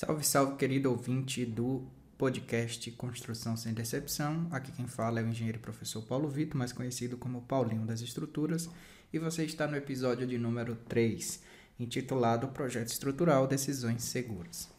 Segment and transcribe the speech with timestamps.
[0.00, 4.46] Salve, salve, querido ouvinte do podcast Construção Sem Decepção.
[4.50, 8.70] Aqui quem fala é o engenheiro professor Paulo Vitor, mais conhecido como Paulinho das Estruturas,
[9.12, 11.42] e você está no episódio de número 3,
[11.78, 14.70] intitulado Projeto Estrutural Decisões Seguras.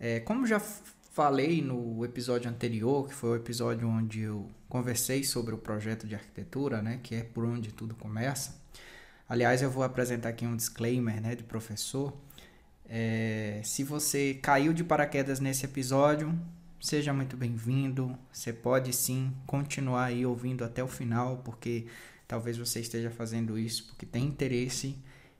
[0.00, 5.54] É, como já falei no episódio anterior, que foi o episódio onde eu conversei sobre
[5.54, 8.58] o projeto de arquitetura, né, que é por onde tudo começa.
[9.28, 12.16] Aliás, eu vou apresentar aqui um disclaimer né, de professor.
[12.88, 16.38] É, se você caiu de paraquedas nesse episódio,
[16.80, 18.18] seja muito bem-vindo.
[18.32, 21.86] Você pode sim continuar aí ouvindo até o final, porque
[22.26, 24.98] talvez você esteja fazendo isso porque tem interesse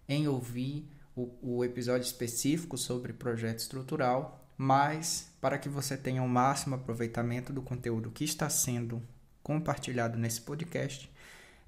[0.08, 6.28] em ouvir o, o episódio específico sobre projeto estrutural, mas para que você tenha o
[6.28, 9.02] máximo aproveitamento do conteúdo que está sendo
[9.42, 11.10] compartilhado nesse podcast,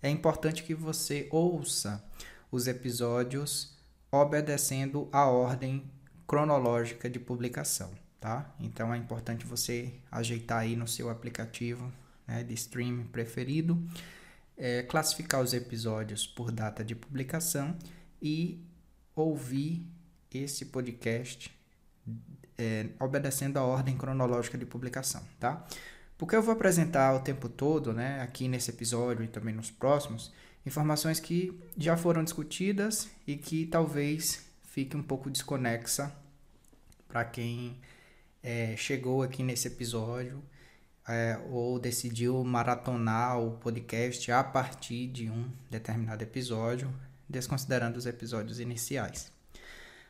[0.03, 2.05] é importante que você ouça
[2.51, 3.74] os episódios
[4.21, 5.91] obedecendo a ordem
[6.27, 7.91] cronológica de publicação
[8.25, 8.51] tá?
[8.59, 11.93] Então é importante você ajeitar aí no seu aplicativo
[12.27, 13.87] né, de streaming preferido,
[14.57, 17.77] é, classificar os episódios por data de publicação
[18.23, 18.65] e
[19.15, 19.87] ouvir
[20.33, 21.55] esse podcast
[22.57, 25.63] é, obedecendo a ordem cronológica de publicação, tá?
[26.17, 30.33] Porque eu vou apresentar o tempo todo, né, aqui nesse episódio e também nos próximos,
[30.67, 36.13] informações que já foram discutidas e que talvez fique um pouco desconexa
[37.09, 37.79] para quem
[38.43, 40.43] é, chegou aqui nesse episódio
[41.09, 46.93] é, ou decidiu maratonar o podcast a partir de um determinado episódio,
[47.29, 49.31] desconsiderando os episódios iniciais.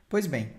[0.08, 0.52] Pois bem,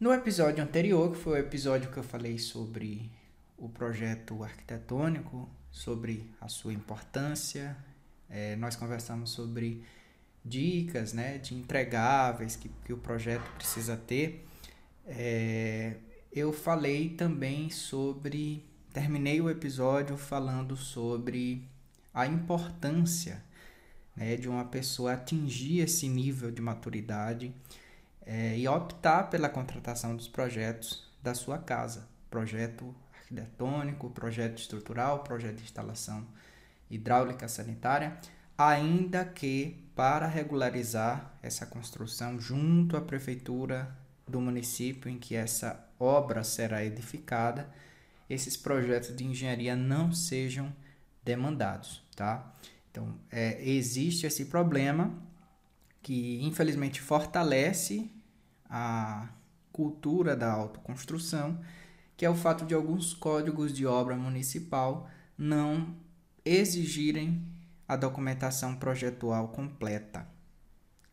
[0.00, 3.10] no episódio anterior, que foi o episódio que eu falei sobre
[3.56, 7.76] o projeto arquitetônico, sobre a sua importância,
[8.30, 9.84] é, nós conversamos sobre
[10.44, 14.46] dicas né, de entregáveis que, que o projeto precisa ter.
[15.06, 15.94] É,
[16.32, 18.64] eu falei também sobre.
[18.92, 21.62] Terminei o episódio falando sobre
[22.12, 23.44] a importância
[24.16, 27.54] né, de uma pessoa atingir esse nível de maturidade
[28.26, 32.08] é, e optar pela contratação dos projetos da sua casa.
[32.28, 36.26] Projeto arquitetônico, projeto estrutural, projeto de instalação
[36.90, 38.18] hidráulica sanitária,
[38.56, 46.44] ainda que para regularizar essa construção junto à prefeitura do município em que essa obra
[46.44, 47.68] será edificada,
[48.28, 50.72] esses projetos de engenharia não sejam
[51.24, 52.54] demandados, tá?
[52.90, 55.12] Então, é, existe esse problema
[56.02, 58.10] que infelizmente fortalece
[58.68, 59.28] a
[59.72, 61.60] cultura da autoconstrução,
[62.16, 65.94] que é o fato de alguns códigos de obra municipal não
[66.48, 67.42] exigirem
[67.86, 70.26] a documentação projetual completa.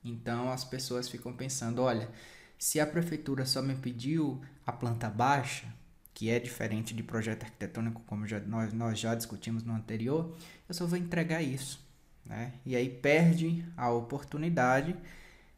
[0.04, 2.10] Então as pessoas ficam pensando, olha,
[2.58, 5.68] se a prefeitura só me pediu a planta baixa,
[6.14, 10.36] que é diferente de projeto arquitetônico, como já, nós, nós já discutimos no anterior,
[10.68, 11.84] eu só vou entregar isso.
[12.26, 12.54] Né?
[12.66, 14.96] E aí perde a oportunidade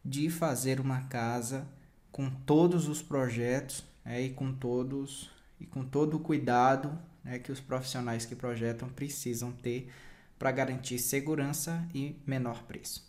[0.03, 1.67] de fazer uma casa
[2.11, 4.23] com todos os projetos né?
[4.23, 5.29] e com todos
[5.59, 7.37] e com todo o cuidado né?
[7.39, 9.91] que os profissionais que projetam precisam ter
[10.39, 13.05] para garantir segurança e menor preço.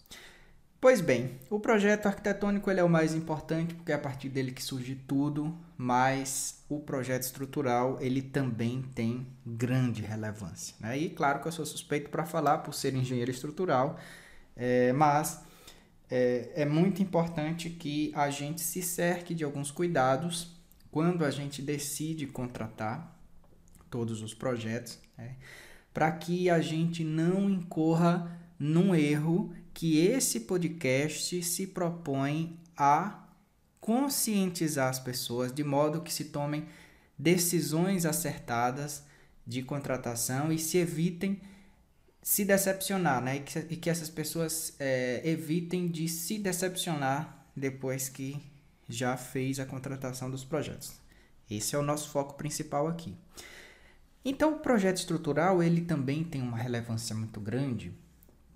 [0.81, 4.53] Pois bem, o projeto arquitetônico ele é o mais importante porque é a partir dele
[4.53, 10.77] que surge tudo, mas o projeto estrutural ele também tem grande relevância.
[10.79, 10.99] Né?
[10.99, 13.99] E claro que eu sou suspeito para falar por ser engenheiro estrutural,
[14.57, 15.43] é, mas
[16.09, 20.57] é, é muito importante que a gente se cerque de alguns cuidados
[20.93, 23.18] quando a gente decide contratar
[23.91, 25.37] todos os projetos, né?
[25.93, 33.29] para que a gente não incorra num erro que esse podcast se propõe a
[33.81, 36.67] conscientizar as pessoas de modo que se tomem
[37.19, 39.05] decisões acertadas
[39.47, 41.41] de contratação e se evitem
[42.23, 43.37] se decepcionar, né?
[43.37, 48.39] E que, e que essas pessoas é, evitem de se decepcionar depois que
[48.87, 50.93] já fez a contratação dos projetos.
[51.51, 53.17] Esse é o nosso foco principal aqui.
[54.25, 57.93] Então, o projeto estrutural ele também tem uma relevância muito grande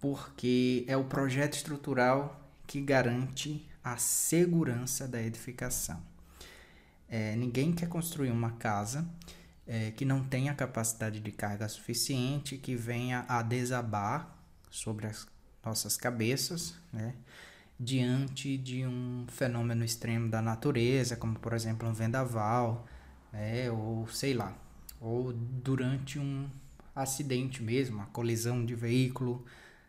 [0.03, 6.03] porque é o projeto estrutural que garante a segurança da edificação.
[7.09, 9.09] É, ninguém quer construir uma casa
[9.67, 14.37] é, que não tenha capacidade de carga suficiente, que venha a desabar
[14.71, 15.27] sobre as
[15.65, 17.15] nossas cabeças, né?
[17.79, 22.87] diante de um fenômeno extremo da natureza, como por exemplo um vendaval,
[23.33, 23.71] né?
[23.71, 24.57] ou sei lá,
[25.03, 26.49] ou durante um
[26.95, 29.45] acidente mesmo, uma colisão de veículo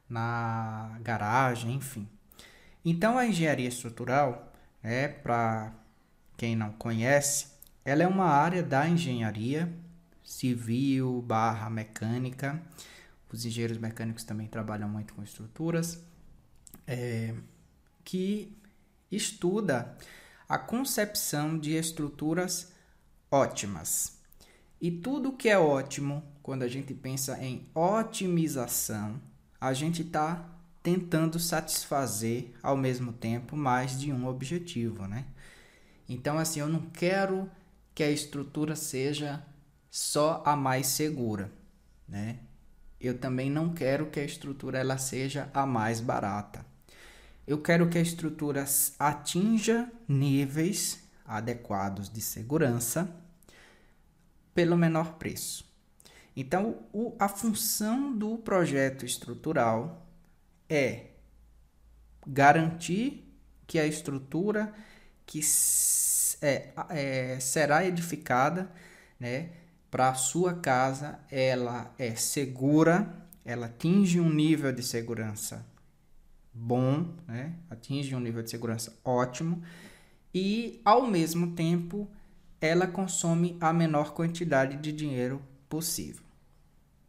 [0.10, 2.07] na garagem, enfim.
[2.83, 4.51] Então a engenharia estrutural,
[4.81, 5.74] é para
[6.36, 7.48] quem não conhece,
[7.86, 9.71] ela é uma área da engenharia
[10.24, 12.62] civil barra mecânica.
[13.31, 16.04] Os engenheiros mecânicos também trabalham muito com estruturas,
[16.86, 17.33] é,
[18.04, 18.56] que
[19.12, 19.95] estuda
[20.48, 22.71] a concepção de estruturas
[23.31, 24.12] ótimas.
[24.83, 29.15] E tudo que é ótimo, quando a gente pensa em otimização,
[29.57, 30.45] a gente está
[30.83, 35.24] tentando satisfazer ao mesmo tempo mais de um objetivo, né?
[36.09, 37.50] Então, assim, eu não quero
[37.95, 39.41] que a estrutura seja
[39.89, 41.50] só a mais segura,
[42.06, 42.39] né?
[43.00, 46.65] Eu também não quero que a estrutura ela seja a mais barata.
[47.47, 48.65] Eu quero que a estrutura
[49.00, 53.23] atinja níveis adequados de segurança
[54.53, 55.65] pelo menor preço.
[56.35, 60.07] Então, o, a função do projeto estrutural
[60.69, 61.07] é
[62.25, 63.23] garantir
[63.67, 64.73] que a estrutura
[65.25, 65.41] que
[66.41, 68.71] é, é, será edificada
[69.19, 69.51] né,
[69.89, 73.15] para a sua casa ela é segura,
[73.45, 75.65] ela atinge um nível de segurança
[76.53, 79.63] bom, né, atinge um nível de segurança ótimo
[80.33, 82.09] e ao mesmo tempo
[82.65, 86.24] ela consome a menor quantidade de dinheiro possível.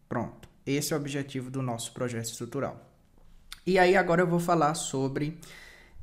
[0.09, 2.91] Pronto, esse é o objetivo do nosso projeto estrutural.
[3.65, 5.39] E aí agora eu vou falar sobre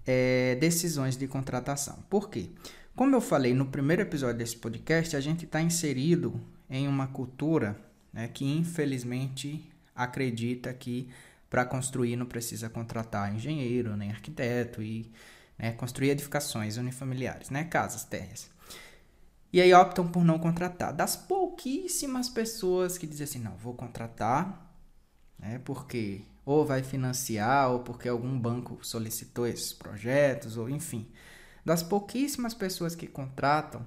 [0.07, 2.01] é, decisões de contratação.
[2.09, 2.49] Por quê?
[2.95, 6.39] Como eu falei no primeiro episódio desse podcast, a gente está inserido
[6.69, 7.77] em uma cultura
[8.13, 11.09] né, que infelizmente acredita que
[11.49, 15.11] para construir não precisa contratar engenheiro nem arquiteto e
[15.59, 18.49] né, construir edificações unifamiliares, né, casas, terras.
[19.53, 20.93] E aí optam por não contratar.
[20.93, 24.73] Das pouquíssimas pessoas que dizem assim, não, vou contratar,
[25.37, 31.07] né, porque ou vai financiar ou porque algum banco solicitou esses projetos, ou enfim.
[31.65, 33.85] Das pouquíssimas pessoas que contratam,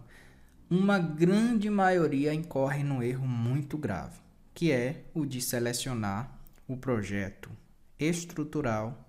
[0.70, 4.18] uma grande maioria incorre num erro muito grave,
[4.54, 6.38] que é o de selecionar
[6.68, 7.50] o projeto
[7.98, 9.08] estrutural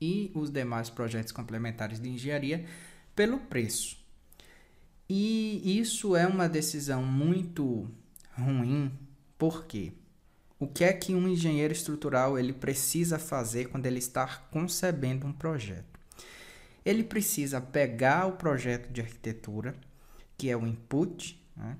[0.00, 2.66] e os demais projetos complementares de engenharia
[3.14, 4.01] pelo preço.
[5.14, 7.86] E isso é uma decisão muito
[8.34, 8.90] ruim,
[9.36, 9.92] porque
[10.58, 15.32] o que é que um engenheiro estrutural ele precisa fazer quando ele está concebendo um
[15.34, 16.00] projeto?
[16.82, 19.74] Ele precisa pegar o projeto de arquitetura,
[20.38, 21.76] que é o input, né?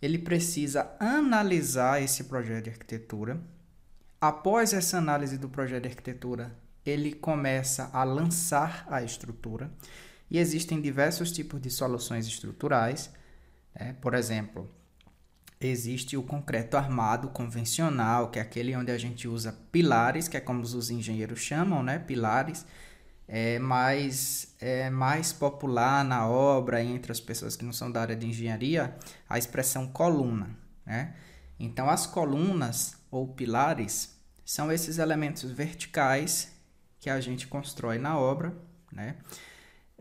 [0.00, 3.40] ele precisa analisar esse projeto de arquitetura.
[4.20, 9.72] Após essa análise do projeto de arquitetura, ele começa a lançar a estrutura.
[10.30, 13.10] E existem diversos tipos de soluções estruturais.
[13.74, 13.94] Né?
[14.00, 14.70] Por exemplo,
[15.60, 20.40] existe o concreto armado convencional, que é aquele onde a gente usa pilares, que é
[20.40, 21.98] como os engenheiros chamam, né?
[21.98, 22.66] Pilares.
[23.28, 28.14] É mais, é mais popular na obra entre as pessoas que não são da área
[28.14, 28.94] de engenharia
[29.28, 31.14] a expressão coluna, né?
[31.58, 34.14] Então, as colunas ou pilares
[34.44, 36.52] são esses elementos verticais
[37.00, 38.54] que a gente constrói na obra,
[38.92, 39.16] né?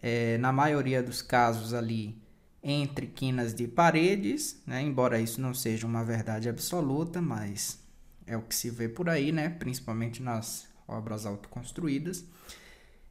[0.07, 2.21] É, na maioria dos casos ali
[2.61, 4.79] entre quinas de paredes, né?
[4.79, 7.79] embora isso não seja uma verdade absoluta, mas
[8.27, 9.49] é o que se vê por aí, né?
[9.49, 12.23] principalmente nas obras autoconstruídas.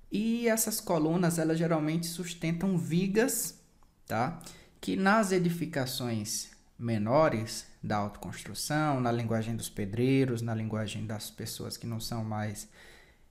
[0.09, 3.61] E essas colunas, elas geralmente sustentam vigas,
[4.07, 4.41] tá?
[4.81, 11.89] que nas edificações menores da autoconstrução, na linguagem dos pedreiros, na linguagem das pessoas que
[11.89, 12.69] não são mais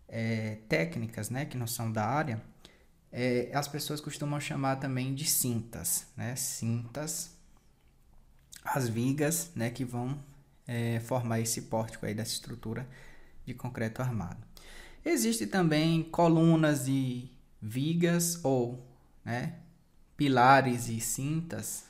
[0.10, 1.46] é, técnicas, né?
[1.46, 2.42] que não são da área,
[3.16, 6.36] é, as pessoas costumam chamar também de cintas, né?
[6.36, 7.30] Cintas,
[8.66, 9.70] as vigas, né?
[9.70, 10.20] Que vão
[10.66, 12.90] é, formar esse pórtico aí dessa estrutura
[13.46, 14.44] de concreto armado.
[15.06, 18.84] Existe também colunas e vigas ou,
[19.24, 19.60] né?
[20.18, 21.86] Pilares e cintas,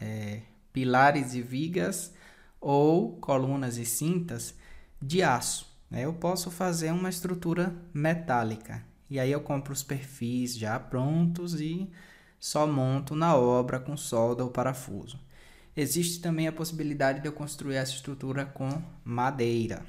[0.00, 0.40] é,
[0.72, 2.12] pilares e vigas
[2.60, 4.54] ou colunas e cintas
[5.00, 5.72] de aço.
[5.88, 6.04] Né?
[6.04, 8.82] Eu posso fazer uma estrutura metálica,
[9.14, 11.88] e aí eu compro os perfis já prontos e
[12.40, 15.20] só monto na obra com solda ou parafuso.
[15.76, 19.86] Existe também a possibilidade de eu construir essa estrutura com madeira,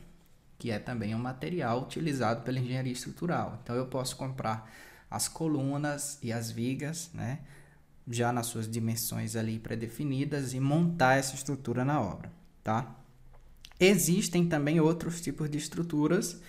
[0.59, 3.59] que é também um material utilizado pela engenharia estrutural.
[3.63, 4.71] Então eu posso comprar
[5.09, 7.39] as colunas e as vigas, né,
[8.07, 12.31] já nas suas dimensões ali pré-definidas e montar essa estrutura na obra,
[12.63, 12.95] tá?
[13.79, 16.39] Existem também outros tipos de estruturas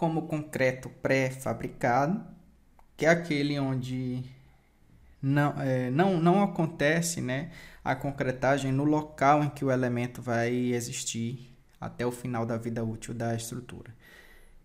[0.00, 2.24] como concreto pré-fabricado,
[2.96, 4.24] que é aquele onde
[5.20, 7.50] não, é, não, não acontece né,
[7.84, 12.82] a concretagem no local em que o elemento vai existir até o final da vida
[12.82, 13.94] útil da estrutura.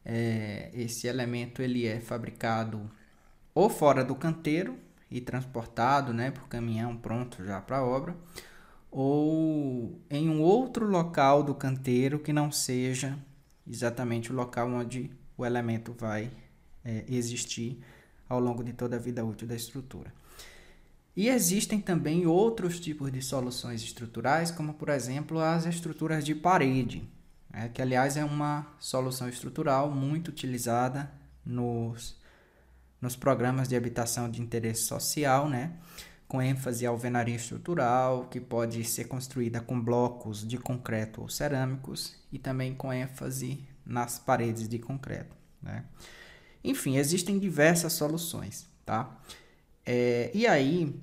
[0.05, 2.89] É, esse elemento ele é fabricado
[3.53, 4.79] ou fora do canteiro,
[5.11, 8.15] e transportado né, por caminhão pronto já para a obra,
[8.89, 13.19] ou em um outro local do canteiro que não seja
[13.67, 16.31] exatamente o local onde o elemento vai
[16.83, 17.81] é, existir
[18.27, 20.13] ao longo de toda a vida útil da estrutura.
[21.15, 27.07] E existem também outros tipos de soluções estruturais, como por exemplo as estruturas de parede,
[27.49, 31.09] né, que aliás é uma solução estrutural muito utilizada
[31.45, 32.19] nos,
[32.99, 35.73] nos programas de habitação de interesse social, né,
[36.27, 42.15] com ênfase à alvenaria estrutural, que pode ser construída com blocos de concreto ou cerâmicos,
[42.29, 45.35] e também com ênfase nas paredes de concreto.
[45.61, 45.83] Né.
[46.63, 49.15] Enfim, existem diversas soluções, tá?
[49.85, 50.99] É, e aí,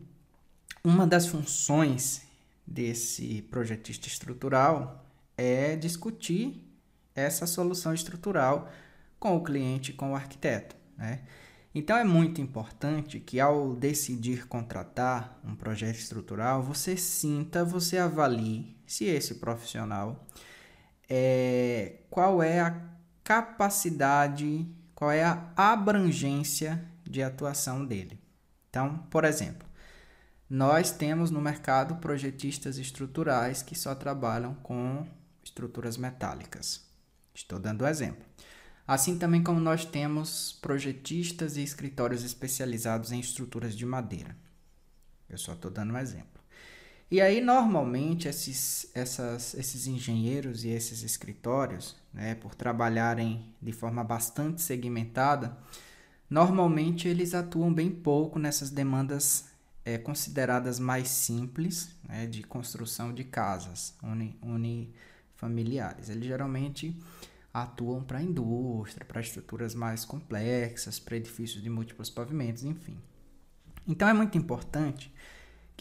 [0.83, 2.23] uma das funções
[2.67, 6.69] desse projetista estrutural é discutir
[7.15, 8.71] essa solução estrutural
[9.19, 10.75] com o cliente, com o arquiteto.
[10.97, 11.21] Né?
[11.75, 18.77] Então é muito importante que ao decidir contratar um projeto estrutural, você sinta, você avalie
[18.87, 20.27] se esse profissional
[21.09, 22.81] é, qual é a
[23.25, 28.21] capacidade, qual é a abrangência de atuação dele.
[28.69, 29.69] Então, por exemplo,
[30.49, 35.07] nós temos no mercado projetistas estruturais que só trabalham com
[35.43, 36.87] estruturas metálicas.
[37.35, 38.25] Estou dando exemplo.
[38.87, 44.37] Assim também como nós temos projetistas e escritórios especializados em estruturas de madeira.
[45.29, 46.42] Eu só estou dando um exemplo.
[47.13, 54.03] E aí, normalmente, esses, essas, esses engenheiros e esses escritórios, né, por trabalharem de forma
[54.03, 55.57] bastante segmentada,
[56.33, 59.51] Normalmente eles atuam bem pouco nessas demandas
[59.85, 66.09] é, consideradas mais simples né, de construção de casas uni, unifamiliares.
[66.09, 66.99] Eles geralmente
[67.53, 72.97] atuam para a indústria, para estruturas mais complexas, para edifícios de múltiplos pavimentos, enfim.
[73.87, 75.13] Então é muito importante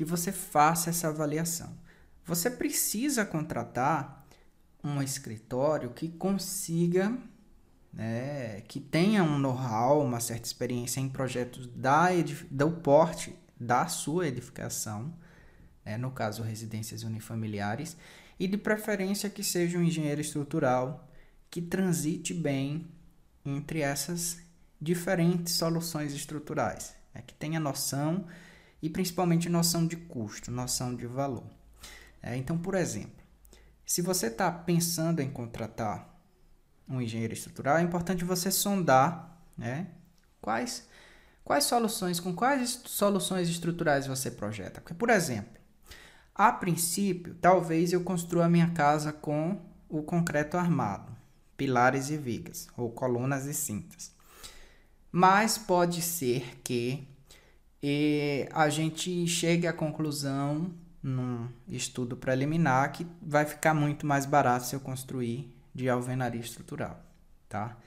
[0.02, 1.78] que você faça essa avaliação.
[2.26, 4.26] Você precisa contratar
[4.84, 7.16] um escritório que consiga
[7.94, 12.08] né, que tenha um know-how, uma certa experiência em projetos da
[12.50, 15.14] do porte da sua edificação,
[15.86, 17.96] né, no caso residências unifamiliares,
[18.40, 21.08] e de preferência que seja um engenheiro estrutural
[21.48, 22.88] que transite bem
[23.46, 24.40] entre essas
[24.82, 28.26] diferentes soluções estruturais, né, que tenha noção
[28.82, 31.46] e principalmente noção de custo, noção de valor.
[32.22, 33.22] É, então, por exemplo,
[33.86, 36.10] se você está pensando em contratar
[36.88, 39.88] um engenheiro estrutural, é importante você sondar né,
[40.42, 40.88] quais,
[41.44, 44.82] quais soluções, com quais soluções estruturais você projeta.
[44.82, 45.62] Porque, por exemplo,
[46.34, 51.16] a princípio, talvez eu construa minha casa com o concreto armado,
[51.58, 54.14] pilares e vigas, ou colunas e cintas.
[55.12, 57.08] Mas pode ser que
[57.82, 64.66] e, a gente chegue à conclusão num estudo preliminar que vai ficar muito mais barato
[64.66, 67.04] se eu construir de alvenaria estrutural,
[67.50, 67.78] tá?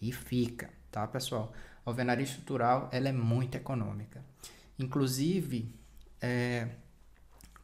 [0.00, 1.52] E fica, tá, pessoal?
[1.84, 4.24] A alvenaria estrutural, ela é muito econômica.
[4.78, 5.74] Inclusive,
[6.20, 6.68] é,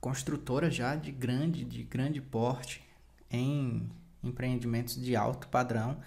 [0.00, 2.82] construtora já de grande, de grande porte
[3.30, 3.90] em
[4.22, 5.98] empreendimentos de alto padrão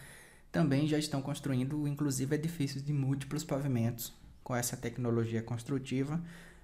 [0.51, 4.13] também já estão construindo, inclusive, edifícios de múltiplos pavimentos
[4.43, 6.21] com essa tecnologia construtiva,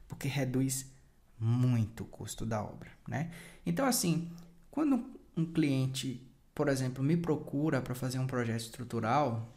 [0.08, 0.92] porque reduz
[1.40, 3.32] muito o custo da obra, né?
[3.66, 4.30] Então, assim,
[4.70, 5.04] quando
[5.38, 9.48] um cliente por exemplo, me procura para fazer um projeto estrutural,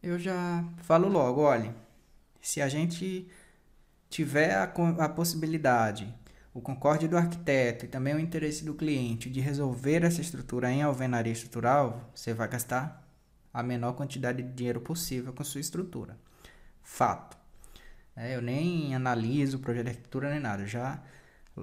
[0.00, 1.74] eu já falo logo, olha,
[2.40, 3.28] se a gente
[4.08, 6.14] tiver a, a possibilidade,
[6.54, 10.80] o concorde do arquiteto e também o interesse do cliente de resolver essa estrutura em
[10.80, 13.04] alvenaria estrutural, você vai gastar
[13.52, 16.16] a menor quantidade de dinheiro possível com sua estrutura.
[16.84, 17.36] Fato.
[18.16, 21.02] É, eu nem analiso o projeto de arquitetura nem nada, já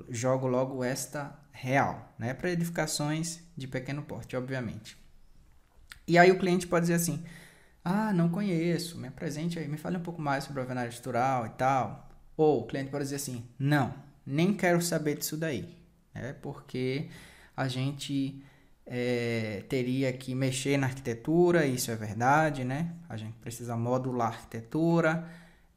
[0.10, 4.98] jogo logo esta real, né, para edificações de pequeno porte, obviamente.
[6.08, 7.24] E aí o cliente pode dizer assim:
[7.84, 11.46] "Ah, não conheço, me apresente aí, me fale um pouco mais sobre a alvenaria estrutural
[11.46, 12.10] e tal".
[12.38, 13.93] Ou o cliente pode dizer assim: "Não,
[14.25, 15.77] nem quero saber disso daí".
[16.13, 17.10] É porque
[17.55, 18.43] a gente
[18.86, 22.93] é, teria que mexer na arquitetura, isso é verdade, né?
[23.08, 25.27] A gente precisa modular a arquitetura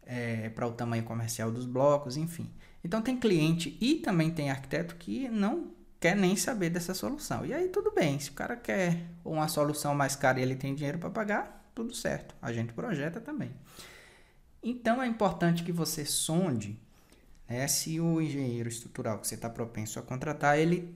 [0.06, 2.50] é, para o tamanho comercial dos blocos, enfim.
[2.82, 7.46] Então tem cliente e também tem arquiteto que não quer nem saber dessa solução.
[7.46, 10.74] E aí tudo bem, se o cara quer uma solução mais cara e ele tem
[10.74, 12.34] dinheiro para pagar, tudo certo.
[12.42, 13.52] A gente projeta também.
[14.62, 16.78] Então é importante que você sonde
[17.48, 20.94] né, se o engenheiro estrutural que você está propenso a contratar, ele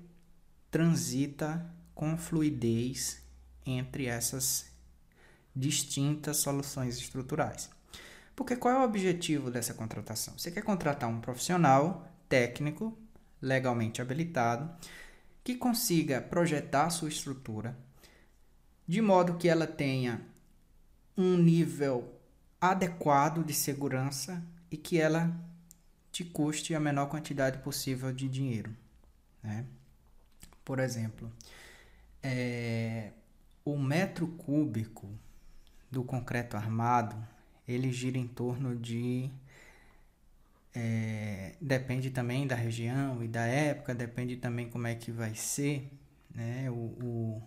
[0.70, 3.22] transita com fluidez
[3.64, 4.70] entre essas
[5.54, 7.70] distintas soluções estruturais.
[8.38, 10.38] Porque qual é o objetivo dessa contratação?
[10.38, 12.96] Você quer contratar um profissional técnico,
[13.42, 14.70] legalmente habilitado,
[15.42, 17.76] que consiga projetar sua estrutura
[18.86, 20.24] de modo que ela tenha
[21.16, 22.14] um nível
[22.60, 24.40] adequado de segurança
[24.70, 25.36] e que ela
[26.12, 28.72] te custe a menor quantidade possível de dinheiro.
[29.42, 29.66] Né?
[30.64, 31.28] Por exemplo,
[32.22, 33.10] é,
[33.64, 35.10] o metro cúbico
[35.90, 37.16] do concreto armado
[37.68, 39.30] ele gira em torno de
[40.74, 45.90] é, depende também da região e da época, depende também como é que vai ser
[46.34, 47.42] né, o,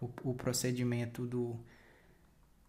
[0.00, 1.58] o, o, procedimento do,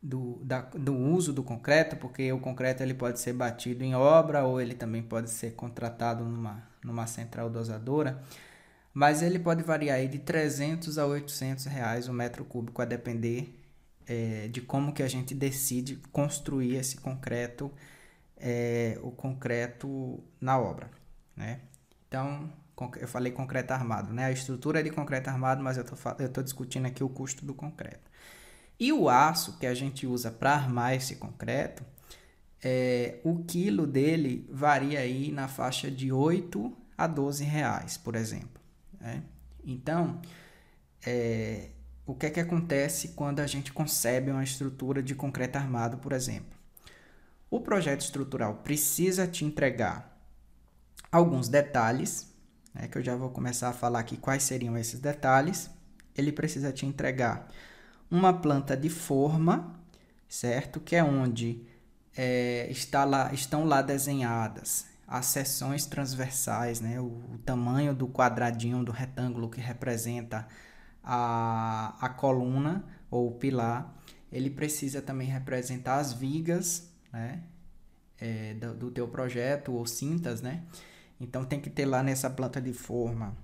[0.01, 4.46] do, da, do uso do concreto, porque o concreto ele pode ser batido em obra
[4.46, 8.24] ou ele também pode ser contratado numa, numa central dosadora,
[8.94, 13.59] mas ele pode variar de 300 a 800 reais o metro cúbico a depender
[14.10, 17.72] é, de como que a gente decide construir esse concreto,
[18.36, 20.89] é, o concreto na obra,
[21.38, 21.60] né?
[22.08, 22.51] Então,
[23.00, 24.25] eu falei concreto armado, né?
[24.25, 25.84] A estrutura é de concreto armado, mas eu
[26.25, 28.10] estou discutindo aqui o custo do concreto.
[28.80, 31.84] E o aço que a gente usa para armar esse concreto,
[32.63, 38.60] é, o quilo dele varia aí na faixa de 8 a 12 reais, por exemplo.
[39.00, 39.22] Né?
[39.63, 40.20] Então,
[41.06, 41.70] é,
[42.10, 46.12] o que é que acontece quando a gente concebe uma estrutura de concreto armado, por
[46.12, 46.58] exemplo?
[47.51, 50.18] O projeto estrutural precisa te entregar
[51.12, 52.34] alguns detalhes,
[52.74, 55.70] né, que eu já vou começar a falar aqui quais seriam esses detalhes.
[56.18, 57.48] Ele precisa te entregar
[58.10, 59.80] uma planta de forma,
[60.28, 60.80] certo?
[60.80, 61.63] Que é onde
[62.18, 67.00] é, está lá, estão lá desenhadas as seções transversais, né?
[67.00, 70.48] O, o, tamanho do quadradinho do retângulo que representa
[71.03, 73.96] a, a coluna ou o pilar.
[74.32, 77.44] Ele precisa também representar as vigas, né?
[78.22, 80.63] É, do, do teu projeto ou cintas, né?
[81.20, 83.36] Então tem que ter lá nessa planta de forma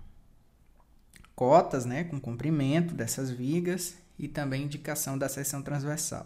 [1.36, 6.26] cotas, né, com comprimento dessas vigas e também indicação da seção transversal.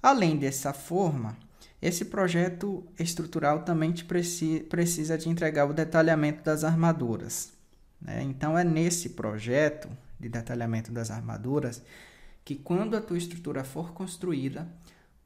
[0.00, 1.36] Além dessa forma,
[1.80, 7.52] esse projeto estrutural também preci precisa de entregar o detalhamento das armaduras.
[8.00, 8.22] Né?
[8.22, 9.88] Então, é nesse projeto
[10.22, 11.82] de detalhamento das armaduras
[12.44, 14.68] que, quando a tua estrutura for construída,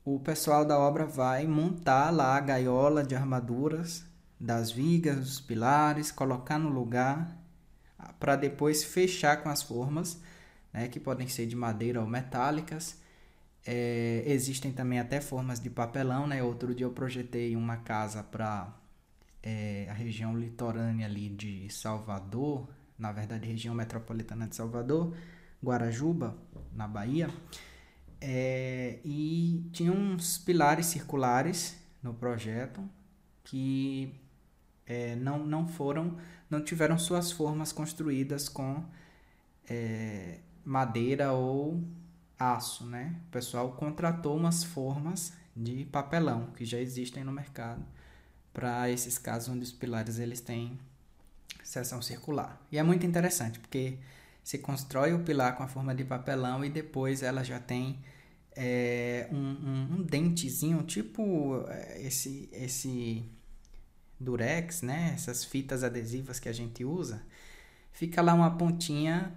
[0.04, 4.04] o pessoal da obra vai montar lá a gaiola de armaduras
[4.40, 7.36] das vigas, dos pilares, colocar no lugar
[8.18, 10.20] para depois fechar com as formas
[10.72, 13.00] né, que podem ser de madeira ou metálicas.
[13.66, 16.42] É, existem também até formas de papelão, né?
[16.42, 18.72] Outro dia eu projetei uma casa para
[19.42, 25.14] é, a região litorânea ali de Salvador, na verdade região metropolitana de Salvador,
[25.62, 26.36] Guarajuba,
[26.72, 27.30] na Bahia,
[28.20, 32.82] é, e tinha uns pilares circulares no projeto
[33.44, 34.14] que
[34.86, 36.16] é, não, não foram,
[36.48, 38.84] não tiveram suas formas construídas com
[39.68, 41.82] é, madeira ou
[42.38, 43.20] aço, né?
[43.28, 47.84] O pessoal contratou umas formas de papelão que já existem no mercado
[48.52, 50.78] para esses casos onde os pilares eles têm
[51.76, 52.60] seção circular.
[52.70, 53.98] E é muito interessante porque
[54.42, 57.98] se constrói o pilar com a forma de papelão e depois ela já tem
[58.56, 63.24] é, um, um, um, dentezinho, tipo é, esse, esse
[64.18, 65.12] durex, né?
[65.14, 67.22] Essas fitas adesivas que a gente usa.
[67.92, 69.34] Fica lá uma pontinha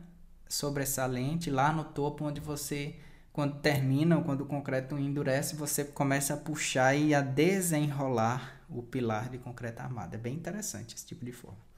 [0.48, 2.96] sobressalente lá no topo, onde você,
[3.34, 8.84] quando termina ou quando o concreto endurece, você começa a puxar e a desenrolar o
[8.84, 10.16] pilar de concreto armado.
[10.16, 11.69] É bem interessante esse tipo de forma.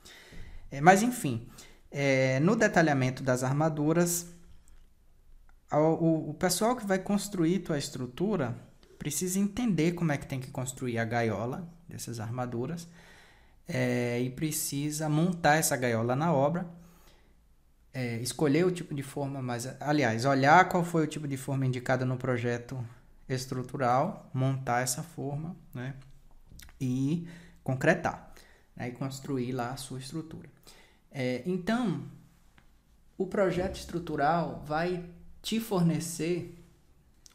[0.71, 1.47] É, mas enfim,
[1.91, 4.27] é, no detalhamento das armaduras,
[5.71, 8.57] o, o pessoal que vai construir tua estrutura
[8.97, 12.87] precisa entender como é que tem que construir a gaiola dessas armaduras
[13.67, 16.67] é, e precisa montar essa gaiola na obra
[17.93, 21.65] é, escolher o tipo de forma, mas aliás, olhar qual foi o tipo de forma
[21.65, 22.83] indicada no projeto
[23.27, 25.95] estrutural, montar essa forma, né,
[26.79, 27.27] e
[27.63, 28.30] concretar,
[28.75, 30.49] né, e construir lá a sua estrutura.
[31.11, 32.05] É, então,
[33.17, 35.07] o projeto estrutural vai
[35.41, 36.57] te fornecer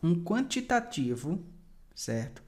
[0.03, 1.45] um quantitativo,
[1.95, 2.43] certo,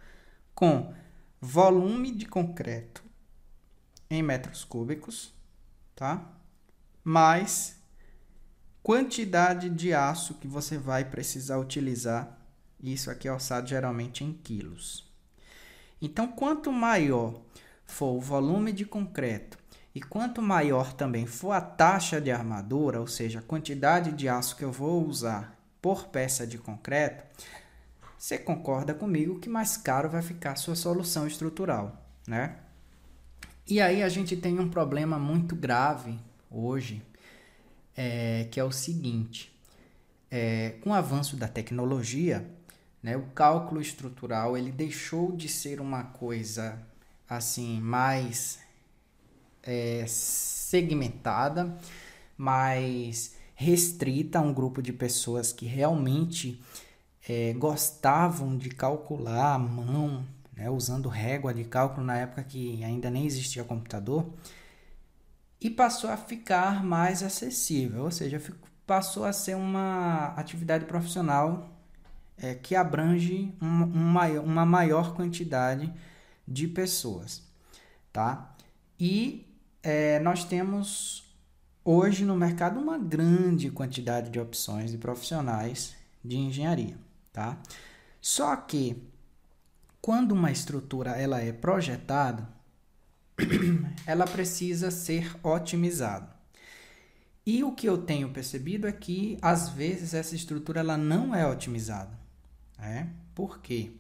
[0.55, 0.95] com
[1.41, 3.03] volume de concreto
[4.11, 5.33] em metros cúbicos,
[5.95, 6.35] tá?
[7.05, 7.77] Mais
[8.83, 12.39] quantidade de aço que você vai precisar utilizar.
[12.83, 15.07] Isso aqui é orçado geralmente em quilos.
[16.01, 17.43] Então, quanto maior
[17.89, 19.59] for o volume de concreto
[19.95, 24.55] e quanto maior também for a taxa de armadura, ou seja, a quantidade de aço
[24.55, 27.25] que eu vou usar por peça de concreto,
[28.17, 32.59] você concorda comigo que mais caro vai ficar a sua solução estrutural, né?
[33.67, 36.19] E aí a gente tem um problema muito grave
[36.51, 37.03] hoje,
[37.97, 39.53] é, que é o seguinte:
[40.31, 42.49] é, com o avanço da tecnologia,
[43.03, 46.79] né, o cálculo estrutural ele deixou de ser uma coisa
[47.29, 48.59] assim mais
[49.63, 51.77] é, segmentada,
[52.37, 56.63] mais restrita a um grupo de pessoas que realmente
[57.29, 60.25] é, gostavam de calcular à mão,
[60.57, 64.27] né, usando régua de cálculo na época que ainda nem existia computador,
[65.61, 68.41] e passou a ficar mais acessível, ou seja,
[68.87, 71.69] passou a ser uma atividade profissional
[72.39, 75.93] é, que abrange um, um, uma maior quantidade
[76.49, 77.43] de pessoas,
[78.13, 78.57] tá?
[78.99, 79.47] E
[79.83, 81.25] é, nós temos
[81.85, 86.97] hoje no mercado uma grande quantidade de opções de profissionais de engenharia,
[87.33, 87.61] tá?
[88.21, 89.03] Só que
[90.01, 92.49] quando uma estrutura ela é projetada,
[94.07, 96.37] ela precisa ser otimizada.
[97.47, 101.47] E o que eu tenho percebido é que às vezes essa estrutura ela não é
[101.47, 102.19] otimizada.
[102.79, 103.11] Né?
[103.35, 103.93] Por quê?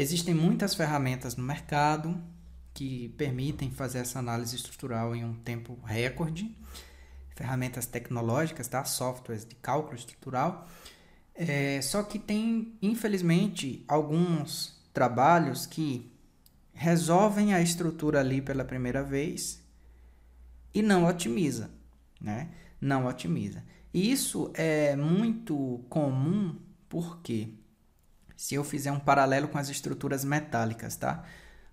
[0.00, 2.18] Existem muitas ferramentas no mercado
[2.72, 6.56] que permitem fazer essa análise estrutural em um tempo recorde,
[7.36, 8.82] ferramentas tecnológicas, tá?
[8.82, 10.66] softwares de cálculo estrutural.
[11.34, 16.10] É, só que tem, infelizmente, alguns trabalhos que
[16.72, 19.62] resolvem a estrutura ali pela primeira vez
[20.72, 21.70] e não otimiza,
[22.18, 22.48] né?
[22.80, 23.62] Não otimiza.
[23.92, 26.56] E isso é muito comum
[26.88, 27.59] porque
[28.40, 31.22] se eu fizer um paralelo com as estruturas metálicas, tá?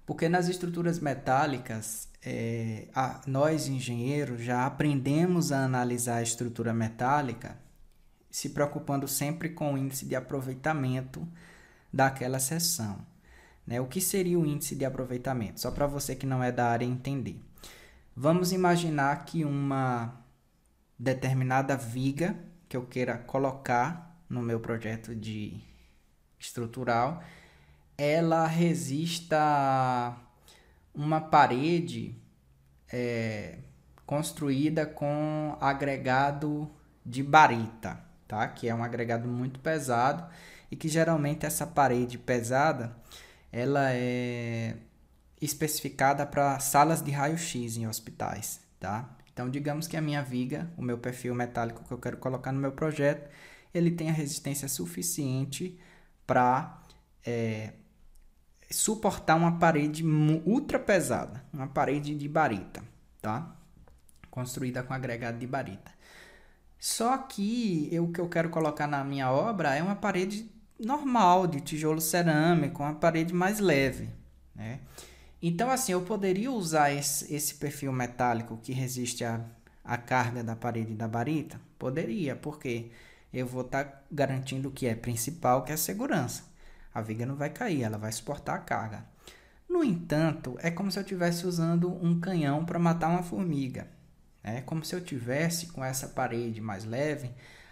[0.05, 7.57] Porque nas estruturas metálicas, é, a, nós engenheiros já aprendemos a analisar a estrutura metálica
[8.29, 11.25] se preocupando sempre com o índice de aproveitamento
[11.91, 12.99] daquela seção.
[13.65, 13.79] Né?
[13.79, 15.61] O que seria o índice de aproveitamento?
[15.61, 17.41] Só para você que não é da área entender.
[18.13, 20.19] Vamos imaginar que uma
[20.99, 25.65] determinada viga que eu queira colocar no meu projeto de
[26.39, 27.23] estrutural,
[27.97, 30.15] ela resista
[30.93, 32.15] uma parede
[32.91, 33.57] é,
[34.05, 36.69] construída com agregado
[37.05, 38.47] de barita, tá?
[38.47, 40.25] Que é um agregado muito pesado
[40.69, 42.95] e que geralmente essa parede pesada
[43.51, 44.75] ela é
[45.41, 49.09] especificada para salas de raio-x em hospitais, tá?
[49.31, 52.59] Então, digamos que a minha viga, o meu perfil metálico que eu quero colocar no
[52.59, 53.29] meu projeto,
[53.73, 55.79] ele tem a resistência suficiente
[56.27, 56.79] para
[57.25, 57.73] é,
[58.69, 60.05] suportar uma parede
[60.45, 62.83] ultra pesada, uma parede de barita,
[63.21, 63.55] tá?
[64.29, 65.91] Construída com agregado de barita.
[66.77, 71.47] Só que eu, o que eu quero colocar na minha obra é uma parede normal,
[71.47, 74.09] de tijolo cerâmico, uma parede mais leve,
[74.53, 74.79] né?
[75.41, 80.95] Então, assim, eu poderia usar esse, esse perfil metálico que resiste à, carga da parede
[80.95, 81.59] da barita?
[81.77, 82.91] Poderia, porque
[83.33, 86.43] eu vou estar tá garantindo que é principal, que é a segurança.
[86.93, 89.05] A viga não vai cair, ela vai suportar a carga.
[89.69, 93.87] No entanto, é como se eu estivesse usando um canhão para matar uma formiga.
[94.43, 97.31] É como se eu tivesse com essa parede mais leve,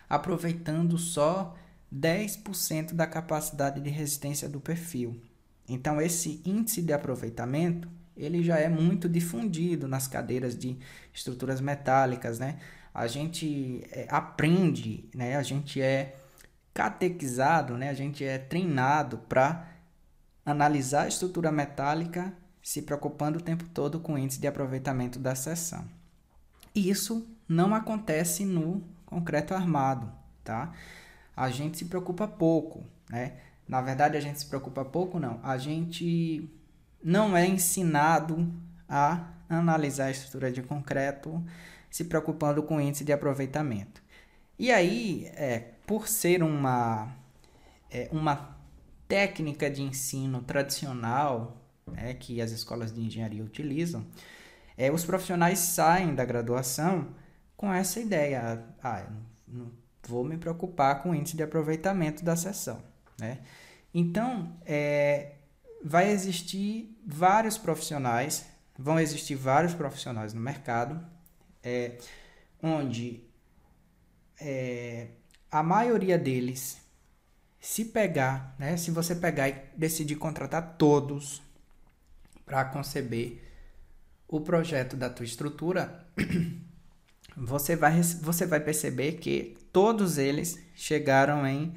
[0.09, 1.55] aproveitando só
[1.93, 5.21] 10% da capacidade de resistência do perfil.
[5.67, 10.77] Então esse índice de aproveitamento, ele já é muito difundido nas cadeiras de
[11.13, 12.59] estruturas metálicas, né?
[12.95, 15.35] A gente é, aprende, né?
[15.35, 16.15] A gente é
[16.73, 17.89] catequizado, né?
[17.89, 19.67] A gente é treinado para
[20.45, 25.35] analisar a estrutura metálica, se preocupando o tempo todo com o índice de aproveitamento da
[25.35, 25.83] seção.
[26.73, 30.09] Isso não acontece no concreto armado,
[30.41, 30.71] tá?
[31.35, 33.33] A gente se preocupa pouco, né?
[33.67, 35.41] Na verdade, a gente se preocupa pouco, não.
[35.43, 36.49] A gente
[37.03, 38.49] não é ensinado
[38.87, 41.43] a analisar a estrutura de concreto
[41.95, 44.03] se preocupando com o índice de aproveitamento.
[44.59, 47.15] E aí, é, por ser uma,
[47.89, 48.57] é, uma
[49.07, 51.55] técnica de ensino tradicional
[51.87, 54.05] né, que as escolas de engenharia utilizam,
[54.77, 57.15] é, os profissionais saem da graduação
[57.55, 59.07] com essa ideia: ah,
[59.47, 59.71] não
[60.05, 62.83] vou me preocupar com o índice de aproveitamento da sessão.
[63.17, 63.39] Né?
[63.93, 65.35] Então, é,
[65.81, 68.45] vai existir vários profissionais,
[68.77, 71.14] vão existir vários profissionais no mercado,
[71.65, 71.97] é,
[72.61, 73.23] onde
[74.39, 75.07] é,
[75.51, 76.77] a maioria deles,
[77.59, 81.41] se pegar, né, se você pegar e decidir contratar todos
[82.45, 83.41] para conceber
[84.27, 86.05] o projeto da tua estrutura,
[87.35, 91.75] você vai, você vai perceber que todos eles chegaram em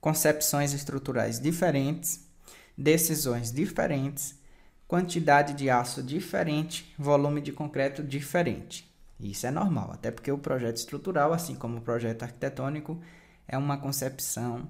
[0.00, 2.28] concepções estruturais diferentes,
[2.76, 4.38] decisões diferentes,
[4.86, 8.93] quantidade de aço diferente, volume de concreto diferente.
[9.18, 13.00] Isso é normal, até porque o projeto estrutural, assim como o projeto arquitetônico,
[13.46, 14.68] é uma concepção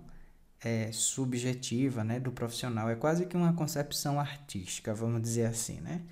[0.63, 5.81] é, subjetiva né, do profissional, é quase que uma concepção artística, vamos dizer assim.
[5.81, 6.03] Né?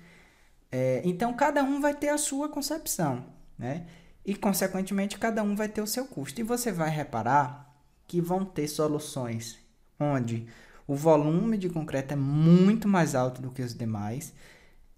[0.71, 3.25] É, então, cada um vai ter a sua concepção,
[3.57, 3.85] né?
[4.25, 6.39] e, consequentemente, cada um vai ter o seu custo.
[6.39, 7.73] E você vai reparar
[8.07, 9.59] que vão ter soluções
[9.99, 10.47] onde
[10.87, 14.33] o volume de concreto é muito mais alto do que os demais.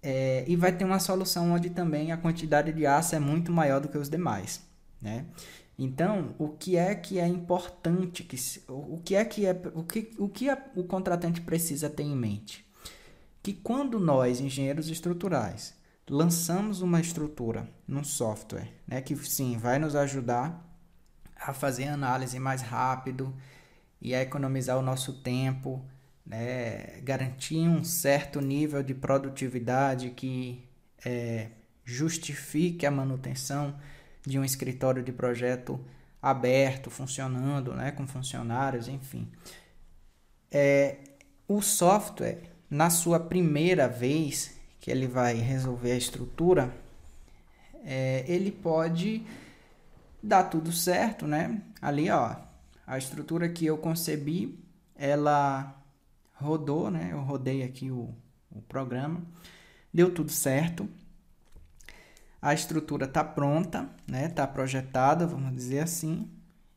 [0.08, 3.80] É, e vai ter uma solução onde também a quantidade de aço é muito maior
[3.80, 4.64] do que os demais,
[5.02, 5.26] né?
[5.76, 8.36] Então, o que é que é importante que
[8.68, 12.64] o que é que é o que o que o contratante precisa ter em mente?
[13.42, 15.74] Que quando nós, engenheiros estruturais,
[16.08, 20.64] lançamos uma estrutura num software, né, que sim, vai nos ajudar
[21.34, 23.34] a fazer análise mais rápido,
[24.00, 25.84] e a economizar o nosso tempo,
[26.26, 27.00] né?
[27.02, 30.62] garantir um certo nível de produtividade que
[31.04, 31.48] é,
[31.84, 33.78] justifique a manutenção
[34.26, 35.80] de um escritório de projeto
[36.20, 37.92] aberto, funcionando, né?
[37.92, 39.30] com funcionários, enfim.
[40.50, 40.96] É,
[41.46, 46.74] o software, na sua primeira vez que ele vai resolver a estrutura,
[47.84, 49.24] é, ele pode
[50.20, 51.62] dar tudo certo, né?
[51.80, 52.34] Ali, ó,
[52.84, 54.58] a estrutura que eu concebi,
[54.96, 55.76] ela
[56.36, 57.10] rodou, né?
[57.12, 58.14] Eu rodei aqui o,
[58.50, 59.22] o programa,
[59.92, 60.88] deu tudo certo.
[62.40, 64.26] A estrutura está pronta, né?
[64.26, 66.30] Está projetada, vamos dizer assim.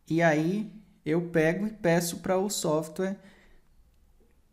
[0.10, 0.72] E aí
[1.06, 3.20] eu pego e peço para o software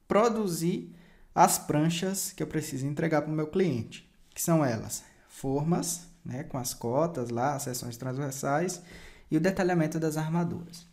[0.07, 0.95] produzir
[1.35, 6.45] as pranchas que eu preciso entregar para o meu cliente, que são elas: formas, né,
[6.45, 8.83] com as cotas lá, as seções transversais
[9.31, 10.87] e o detalhamento das armaduras.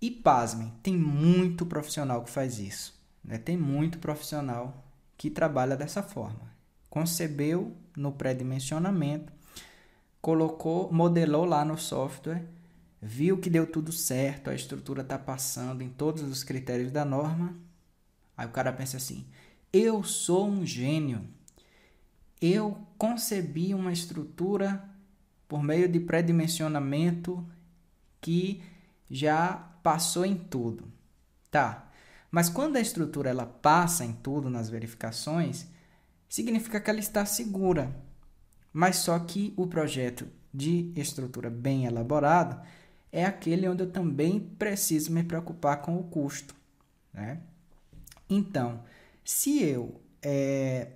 [0.00, 2.94] E pasmem, tem muito profissional que faz isso.
[3.24, 3.38] Né?
[3.38, 4.84] Tem muito profissional
[5.16, 6.52] que trabalha dessa forma.
[6.90, 9.32] Concebeu no pré-dimensionamento,
[10.20, 12.44] colocou, modelou lá no software,
[13.00, 17.56] viu que deu tudo certo, a estrutura está passando em todos os critérios da norma.
[18.36, 19.26] Aí o cara pensa assim:
[19.72, 21.26] eu sou um gênio.
[22.40, 24.88] Eu concebi uma estrutura
[25.48, 27.44] por meio de pré-dimensionamento
[28.20, 28.62] que
[29.10, 30.84] já passou em tudo.
[31.50, 31.90] Tá.
[32.34, 35.68] Mas quando a estrutura ela passa em tudo nas verificações,
[36.28, 37.94] significa que ela está segura.
[38.72, 42.60] Mas só que o projeto de estrutura bem elaborado
[43.12, 46.56] é aquele onde eu também preciso me preocupar com o custo.
[47.12, 47.38] Né?
[48.28, 48.82] Então,
[49.24, 50.88] se eu é,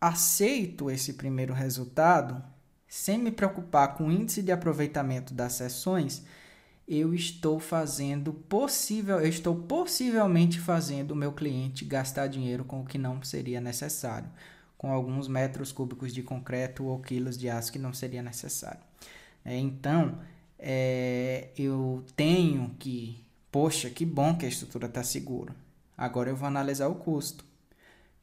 [0.00, 2.42] aceito esse primeiro resultado,
[2.88, 6.24] sem me preocupar com o índice de aproveitamento das sessões,
[6.92, 12.84] eu estou fazendo possível, eu estou possivelmente fazendo o meu cliente gastar dinheiro com o
[12.84, 14.28] que não seria necessário,
[14.76, 18.80] com alguns metros cúbicos de concreto ou quilos de aço que não seria necessário.
[19.44, 20.18] É, então,
[20.58, 25.54] é, eu tenho que, poxa, que bom que a estrutura está segura.
[25.96, 27.44] Agora eu vou analisar o custo.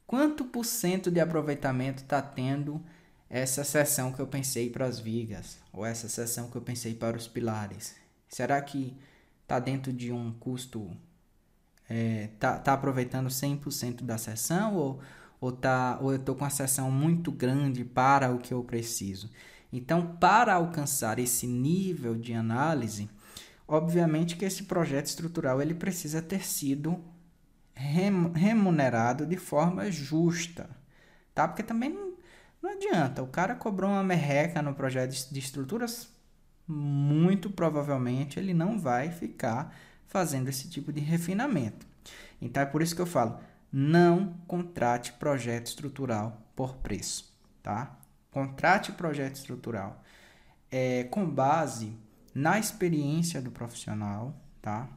[0.06, 2.82] Quanto por cento de aproveitamento está tendo
[3.28, 7.16] essa seção que eu pensei para as vigas, ou essa seção que eu pensei para
[7.16, 7.99] os pilares?
[8.30, 8.96] Será que
[9.42, 10.96] está dentro de um custo,
[11.88, 15.00] é, tá, tá aproveitando 100% da sessão ou,
[15.40, 19.28] ou, tá, ou eu estou com a sessão muito grande para o que eu preciso?
[19.72, 23.10] Então, para alcançar esse nível de análise,
[23.66, 27.02] obviamente que esse projeto estrutural ele precisa ter sido
[27.74, 30.70] remunerado de forma justa,
[31.34, 31.48] tá?
[31.48, 32.14] Porque também não,
[32.62, 36.08] não adianta, o cara cobrou uma merreca no projeto de estruturas
[36.70, 39.74] muito provavelmente ele não vai ficar
[40.06, 41.86] fazendo esse tipo de refinamento.
[42.40, 43.38] Então é por isso que eu falo,
[43.72, 47.96] não contrate projeto estrutural por preço, tá?
[48.30, 50.02] Contrate projeto estrutural
[50.70, 51.96] é, com base
[52.34, 54.88] na experiência do profissional, tá?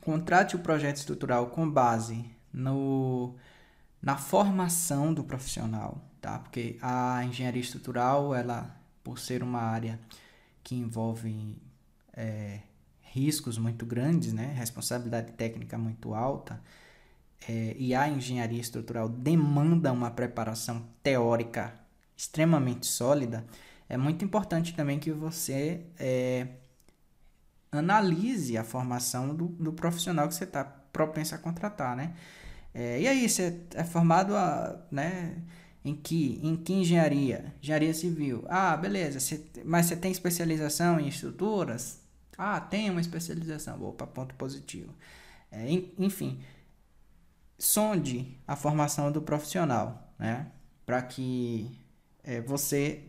[0.00, 3.34] Contrate o projeto estrutural com base no,
[4.00, 6.38] na formação do profissional, tá?
[6.38, 9.98] Porque a engenharia estrutural, ela, por ser uma área
[10.62, 11.56] que envolve
[12.12, 12.60] é,
[13.02, 14.52] riscos muito grandes, né?
[14.56, 16.60] responsabilidade técnica muito alta,
[17.48, 21.72] é, e a engenharia estrutural demanda uma preparação teórica
[22.16, 23.46] extremamente sólida,
[23.88, 26.46] é muito importante também que você é,
[27.72, 32.14] analise a formação do, do profissional que você está propenso a contratar, né?
[32.72, 35.36] É, e aí, você é formado a, né,
[35.84, 37.54] em que, em que engenharia?
[37.62, 38.44] Engenharia civil.
[38.48, 39.20] Ah, beleza.
[39.20, 42.00] Cê, mas você tem especialização em estruturas?
[42.36, 43.82] Ah, tem uma especialização.
[43.82, 44.94] Opa, ponto positivo.
[45.50, 45.66] É,
[45.98, 46.40] enfim,
[47.58, 50.46] sonde a formação do profissional, né?
[50.84, 51.70] Para que
[52.22, 53.04] é, você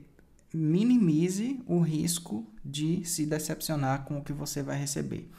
[0.54, 5.30] minimize o risco de se decepcionar com o que você vai receber.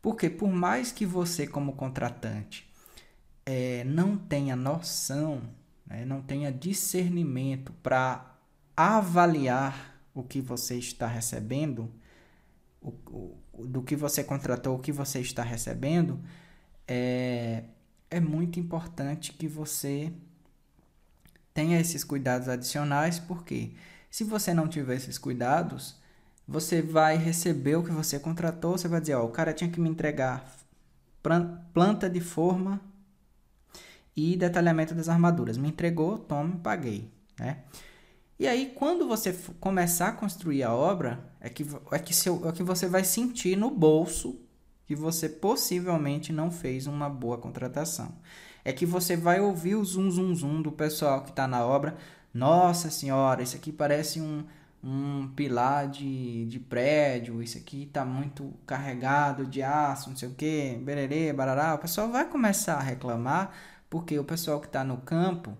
[0.00, 2.68] Porque por mais que você, como contratante,
[3.44, 5.42] é, não tenha noção,
[5.88, 8.36] né, não tenha discernimento para
[8.76, 11.90] avaliar o que você está recebendo,
[12.80, 12.92] o,
[13.52, 16.20] o, do que você contratou, o que você está recebendo,
[16.86, 17.64] é,
[18.10, 20.12] é muito importante que você
[21.54, 23.72] tenha esses cuidados adicionais, porque
[24.10, 25.96] se você não tiver esses cuidados,
[26.46, 29.80] você vai receber o que você contratou, você vai dizer, ó, o cara tinha que
[29.80, 30.56] me entregar
[31.72, 32.80] planta de forma
[34.18, 35.56] e detalhamento das armaduras.
[35.56, 37.58] Me entregou, tome, paguei, né?
[38.36, 42.52] E aí, quando você começar a construir a obra, é que, é que, seu, é
[42.52, 44.40] que você vai sentir no bolso
[44.86, 48.12] que você possivelmente não fez uma boa contratação.
[48.64, 51.96] É que você vai ouvir o zum zum zum do pessoal que está na obra.
[52.34, 54.44] Nossa senhora, isso aqui parece um,
[54.82, 60.34] um pilar de, de prédio, isso aqui está muito carregado de aço, não sei o
[60.34, 61.74] que, bererê, barará.
[61.74, 63.52] O pessoal vai começar a reclamar
[63.88, 65.56] porque o pessoal que está no campo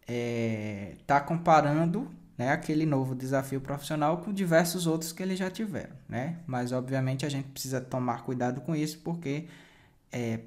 [0.00, 5.50] está é, tá comparando né, aquele novo desafio profissional com diversos outros que eles já
[5.50, 6.38] tiveram, né?
[6.46, 9.46] Mas obviamente a gente precisa tomar cuidado com isso porque
[10.10, 10.40] é,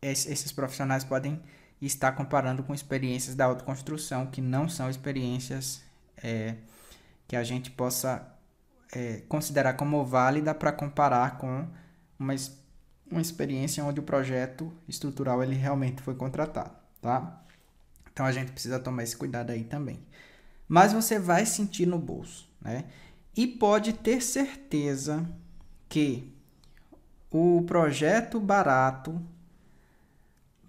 [0.00, 1.40] esses profissionais podem
[1.82, 5.82] estar comparando com experiências da autoconstrução que não são experiências
[6.22, 6.54] é,
[7.26, 8.26] que a gente possa
[8.92, 11.66] é, considerar como válida para comparar com
[12.18, 12.34] uma,
[13.10, 17.42] uma experiência onde o projeto estrutural ele realmente foi contratado, tá?
[18.12, 20.00] Então a gente precisa tomar esse cuidado aí também
[20.68, 22.84] mas você vai sentir no bolso, né?
[23.34, 25.26] E pode ter certeza
[25.88, 26.34] que
[27.30, 29.20] o projeto barato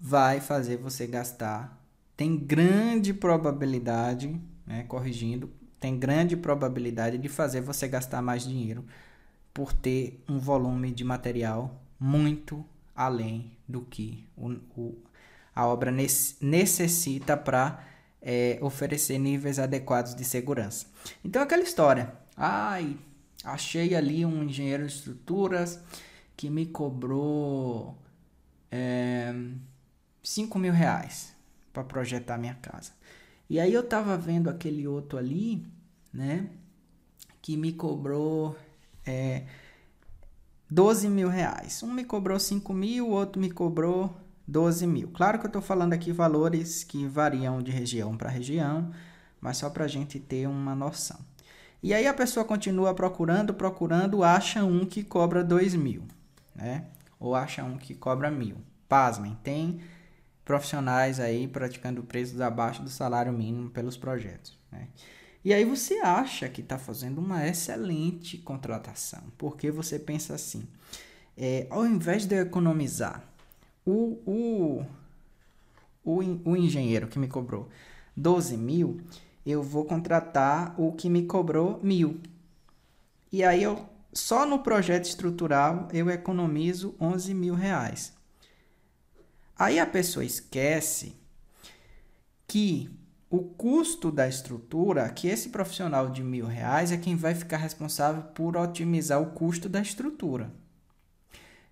[0.00, 1.78] vai fazer você gastar.
[2.16, 8.84] Tem grande probabilidade, né, corrigindo, tem grande probabilidade de fazer você gastar mais dinheiro
[9.52, 12.64] por ter um volume de material muito
[12.96, 14.98] além do que o, o
[15.54, 15.92] a obra
[16.40, 17.84] necessita para
[18.22, 20.86] é, oferecer níveis adequados de segurança.
[21.24, 22.14] Então, aquela história.
[22.36, 22.96] Ai,
[23.44, 25.80] achei ali um engenheiro de estruturas
[26.36, 27.98] que me cobrou
[28.70, 29.34] é,
[30.22, 31.34] 5 mil reais
[31.72, 32.92] para projetar minha casa.
[33.48, 35.66] E aí eu tava vendo aquele outro ali,
[36.12, 36.48] né?
[37.42, 38.56] Que me cobrou
[39.04, 39.44] é,
[40.70, 41.82] 12 mil reais.
[41.82, 45.08] Um me cobrou 5 mil, o outro me cobrou 12 mil.
[45.08, 48.90] Claro que eu estou falando aqui valores que variam de região para região,
[49.40, 51.18] mas só para a gente ter uma noção.
[51.82, 56.04] E aí a pessoa continua procurando, procurando, acha um que cobra 2 mil,
[56.54, 56.84] né?
[57.18, 58.56] Ou acha um que cobra mil.
[58.88, 59.80] Pasmem, tem
[60.44, 64.88] profissionais aí praticando preços abaixo do salário mínimo pelos projetos, né?
[65.44, 70.68] E aí você acha que está fazendo uma excelente contratação, porque você pensa assim,
[71.36, 73.24] é, ao invés de eu economizar
[73.86, 74.86] o, o,
[76.04, 77.68] o, o engenheiro que me cobrou
[78.14, 79.00] 12 mil,
[79.46, 82.20] eu vou contratar o que me cobrou mil.
[83.32, 88.12] E aí eu só no projeto estrutural eu economizo 11 mil reais.
[89.58, 91.14] Aí a pessoa esquece
[92.46, 92.90] que
[93.30, 98.24] o custo da estrutura, que esse profissional de mil reais é quem vai ficar responsável
[98.34, 100.52] por otimizar o custo da estrutura.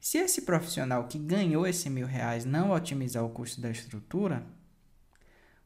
[0.01, 4.47] Se esse profissional que ganhou esse mil reais não otimizar o custo da estrutura,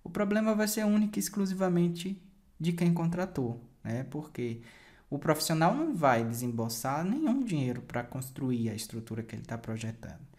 [0.02, 2.20] o problema vai ser único e exclusivamente
[2.59, 4.05] de quem contratou, né?
[4.05, 4.62] Porque
[5.11, 10.32] o profissional não vai desembolsar nenhum dinheiro para construir a estrutura que ele está projetando.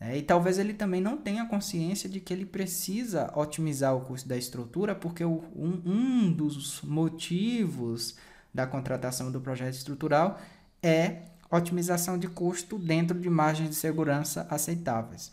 [0.00, 0.18] Né?
[0.18, 4.36] E talvez ele também não tenha consciência de que ele precisa otimizar o custo da
[4.36, 8.16] estrutura, porque o, um, um dos motivos
[8.52, 10.40] da contratação do projeto estrutural
[10.82, 15.32] é otimização de custo dentro de margens de segurança aceitáveis.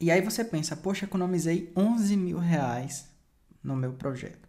[0.00, 3.08] E aí você pensa, poxa, economizei 11 mil reais
[3.62, 4.46] no meu projeto.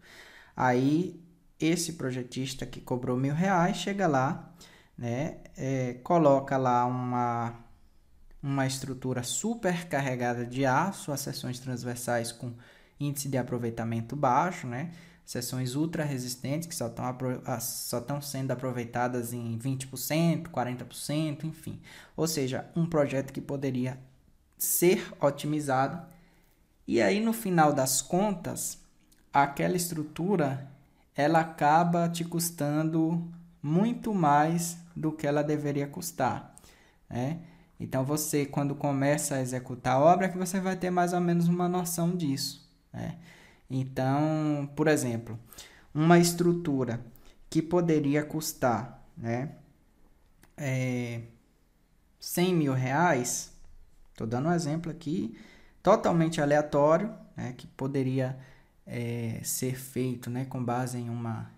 [0.55, 1.21] Aí
[1.59, 4.53] esse projetista que cobrou mil reais chega lá,
[4.97, 7.53] né, é, coloca lá uma,
[8.41, 12.53] uma estrutura super carregada de aço, as seções transversais com
[12.99, 14.91] índice de aproveitamento baixo, né,
[15.25, 17.05] seções ultra resistentes que só estão
[17.59, 21.81] só estão sendo aproveitadas em 20%, 40%, enfim.
[22.15, 23.99] Ou seja, um projeto que poderia
[24.57, 26.01] ser otimizado.
[26.87, 28.79] E aí no final das contas,
[29.33, 30.71] aquela estrutura
[31.13, 33.27] ela acaba te custando
[33.61, 36.55] muito mais do que ela deveria custar,
[37.09, 37.41] né?
[37.79, 41.21] Então você, quando começa a executar a obra, é que você vai ter mais ou
[41.21, 42.67] menos uma noção disso.
[42.91, 43.17] Né?
[43.69, 45.37] Então, por exemplo,
[45.93, 46.99] uma estrutura
[47.49, 49.51] que poderia custar né,
[50.55, 51.21] é,
[52.19, 53.53] 100 mil reais,
[54.11, 55.37] estou dando um exemplo aqui,
[55.83, 58.37] totalmente aleatório, né, que poderia
[58.85, 61.51] é, ser feito né, com base em uma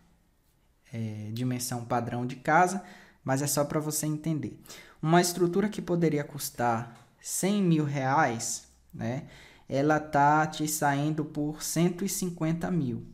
[0.91, 2.83] é, dimensão padrão de casa,
[3.23, 4.59] mas é só para você entender.
[5.01, 9.27] Uma estrutura que poderia custar 100 mil reais, né,
[9.67, 13.05] ela tá te saindo por 150 mil,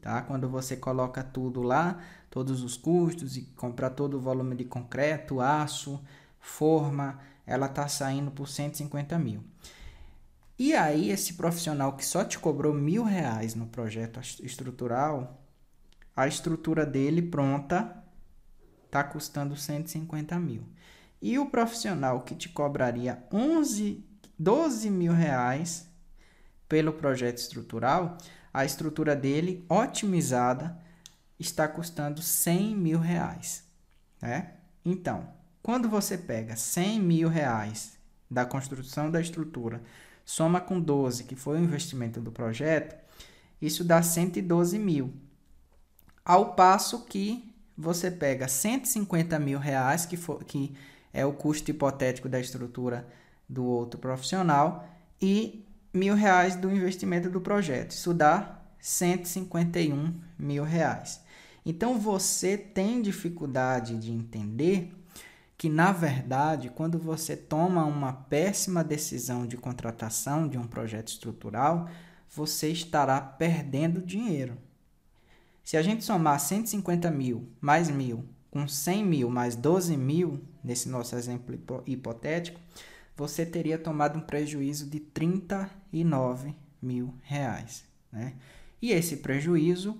[0.00, 0.22] tá?
[0.22, 1.98] Quando você coloca tudo lá,
[2.30, 6.00] todos os custos e compra todo o volume de concreto, aço,
[6.38, 9.42] forma, ela tá saindo por 150 mil.
[10.58, 15.42] E aí, esse profissional que só te cobrou mil reais no projeto estrutural,
[16.14, 18.04] a estrutura dele pronta
[18.84, 20.62] está custando 150 mil.
[21.24, 24.04] E o profissional que te cobraria 11,
[24.38, 25.88] 12 mil reais
[26.68, 28.18] pelo projeto estrutural,
[28.52, 30.78] a estrutura dele otimizada
[31.40, 33.64] está custando 100 mil reais.
[34.20, 34.52] Né?
[34.84, 35.26] Então,
[35.62, 37.96] quando você pega 100 mil reais
[38.30, 39.82] da construção da estrutura,
[40.26, 43.02] soma com 12, que foi o investimento do projeto,
[43.62, 45.14] isso dá 112 mil.
[46.22, 50.76] Ao passo que você pega 150 mil reais, que, for, que
[51.14, 53.06] é o custo hipotético da estrutura
[53.48, 54.86] do outro profissional,
[55.22, 57.92] e mil reais do investimento do projeto.
[57.92, 61.22] Isso dá 151 mil reais.
[61.64, 64.92] Então você tem dificuldade de entender
[65.56, 71.88] que, na verdade, quando você toma uma péssima decisão de contratação de um projeto estrutural,
[72.28, 74.58] você estará perdendo dinheiro.
[75.62, 80.88] Se a gente somar 150 mil mais mil com 100 mil mais 12 mil, nesse
[80.88, 81.54] nosso exemplo
[81.86, 82.58] hipotético,
[83.14, 87.84] você teria tomado um prejuízo de 39 mil reais.
[88.10, 88.34] Né?
[88.80, 89.96] E esse prejuízo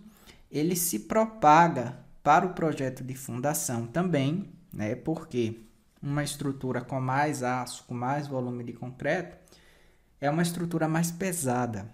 [0.51, 4.95] ele se propaga para o projeto de fundação também, né?
[4.95, 5.61] porque
[6.03, 9.37] uma estrutura com mais aço, com mais volume de concreto,
[10.21, 11.93] é uma estrutura mais pesada.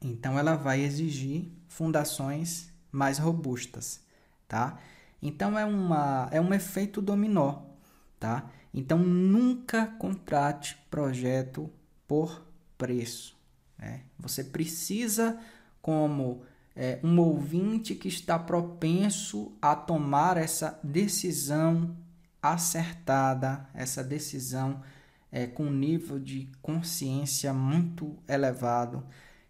[0.00, 4.00] Então ela vai exigir fundações mais robustas,
[4.46, 4.78] tá?
[5.24, 7.62] Então é uma é um efeito dominó,
[8.20, 8.50] tá?
[8.74, 11.70] Então nunca contrate projeto
[12.06, 12.44] por
[12.76, 13.34] preço.
[13.78, 14.02] Né?
[14.18, 15.40] Você precisa,
[15.80, 16.42] como
[16.76, 21.96] é, um ouvinte que está propenso a tomar essa decisão
[22.42, 24.82] acertada, essa decisão
[25.32, 29.02] é, com nível de consciência muito elevado,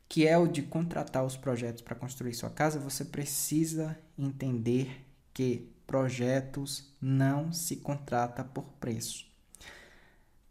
[0.09, 5.05] que é o de contratar os projetos para construir sua casa, você precisa entender
[5.35, 9.27] que projetos não se contrata por preço.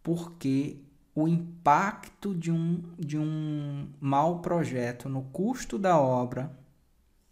[0.03, 0.77] Porque
[1.15, 6.51] o impacto de um, de um mau projeto no custo da obra,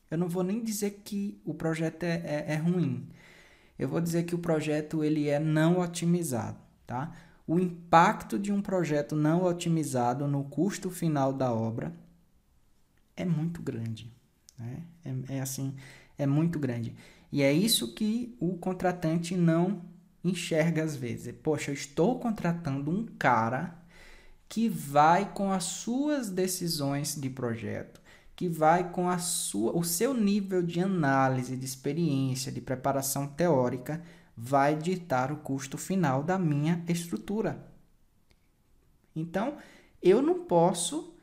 [0.09, 3.07] eu não vou nem dizer que o projeto é, é, é ruim.
[3.77, 7.11] Eu vou dizer que o projeto ele é não otimizado, tá?
[7.47, 11.93] O impacto de um projeto não otimizado no custo final da obra
[13.15, 14.11] é muito grande,
[14.57, 14.83] né?
[15.03, 15.75] É, é assim,
[16.17, 16.95] é muito grande.
[17.31, 19.81] E é isso que o contratante não
[20.23, 21.33] enxerga às vezes.
[21.41, 23.79] Poxa, eu estou contratando um cara
[24.49, 28.01] que vai com as suas decisões de projeto,
[28.35, 34.03] que vai com a sua, o seu nível de análise, de experiência, de preparação teórica,
[34.35, 37.65] vai ditar o custo final da minha estrutura.
[39.15, 39.57] Então,
[40.01, 41.15] eu não posso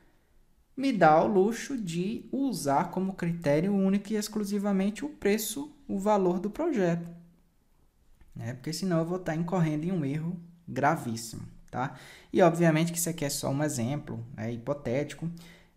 [0.76, 6.38] me dar o luxo de usar como critério único e exclusivamente o preço, o valor
[6.38, 7.08] do projeto.
[8.36, 8.54] Né?
[8.54, 11.42] Porque senão eu vou estar incorrendo em um erro gravíssimo.
[11.70, 11.96] Tá?
[12.32, 15.28] E obviamente que isso aqui é só um exemplo é hipotético.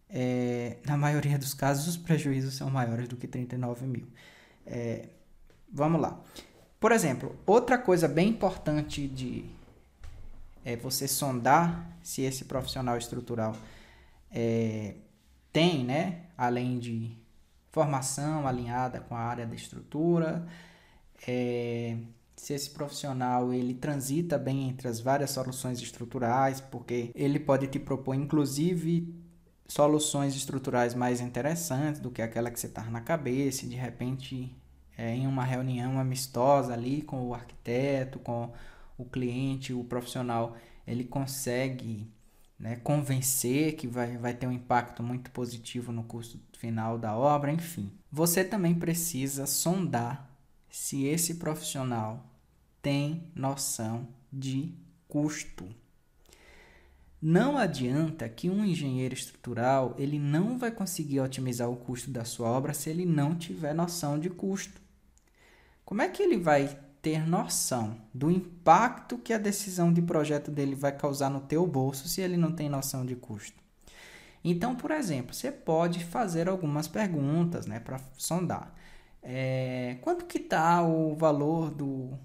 [0.09, 4.07] É, na maioria dos casos, os prejuízos são maiores do que 39 mil.
[4.66, 5.07] É,
[5.72, 6.20] vamos lá.
[6.80, 9.45] Por exemplo, outra coisa bem importante de
[10.64, 13.55] é você sondar se esse profissional estrutural
[14.30, 14.95] é,
[15.51, 17.18] tem, né, além de
[17.72, 20.45] formação alinhada com a área da estrutura,
[21.28, 21.97] é,
[22.36, 27.80] se esse profissional ele transita bem entre as várias soluções estruturais, porque ele pode te
[27.80, 29.13] propor inclusive
[29.67, 34.53] soluções estruturais mais interessantes do que aquela que você está na cabeça, de repente
[34.97, 38.51] é, em uma reunião amistosa ali com o arquiteto, com
[38.97, 40.55] o cliente, o profissional,
[40.86, 42.11] ele consegue
[42.62, 47.51] né, convencer que vai, vai ter um impacto muito positivo no custo final da obra,
[47.51, 47.91] enfim.
[48.12, 50.30] Você também precisa sondar
[50.70, 52.24] se esse profissional
[52.80, 54.76] tem noção de
[55.07, 55.68] custo.
[57.20, 62.47] Não adianta que um engenheiro estrutural ele não vai conseguir otimizar o custo da sua
[62.47, 64.80] obra se ele não tiver noção de custo.
[65.84, 70.75] Como é que ele vai ter noção do impacto que a decisão de projeto dele
[70.75, 73.59] vai causar no teu bolso se ele não tem noção de custo?
[74.43, 78.73] Então, por exemplo, você pode fazer algumas perguntas né, para sondar.
[79.21, 82.17] É, quanto que está o valor do,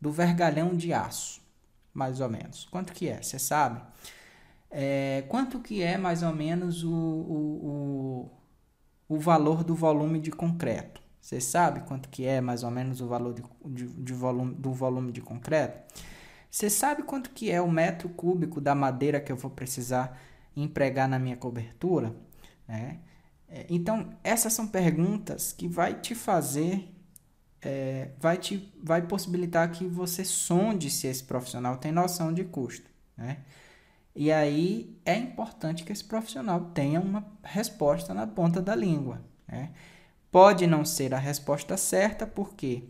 [0.00, 1.44] do vergalhão de aço?
[1.94, 2.66] mais ou menos?
[2.70, 3.22] Quanto que é?
[3.22, 3.80] Você sabe?
[4.70, 8.30] É, quanto que é mais ou menos o, o,
[9.08, 11.00] o, o, valor do volume de concreto?
[11.24, 14.70] Você sabe quanto que é mais ou menos o valor de, de, de volume, do
[14.74, 15.82] volume de concreto?
[16.50, 20.20] Você sabe quanto que é o metro cúbico da madeira que eu vou precisar
[20.54, 22.14] empregar na minha cobertura?
[22.68, 22.96] É.
[23.48, 26.94] é então, essas são perguntas que vai te fazer
[27.62, 32.90] é, vai, te, vai possibilitar que você sonde se esse profissional tem noção de custo.
[33.16, 33.38] Né?
[34.14, 39.24] E aí é importante que esse profissional tenha uma resposta na ponta da língua.
[39.48, 39.70] Né?
[40.34, 42.82] Pode não ser a resposta certa, porque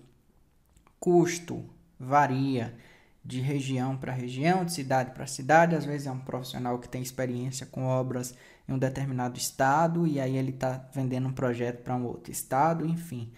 [0.99, 1.63] custo
[2.01, 2.75] varia
[3.23, 5.77] de região para região, de cidade para cidade.
[5.77, 8.35] Às vezes é um profissional que tem experiência com obras
[8.67, 12.87] em um determinado estado e aí ele está vendendo um projeto para um outro estado,
[12.87, 13.31] enfim.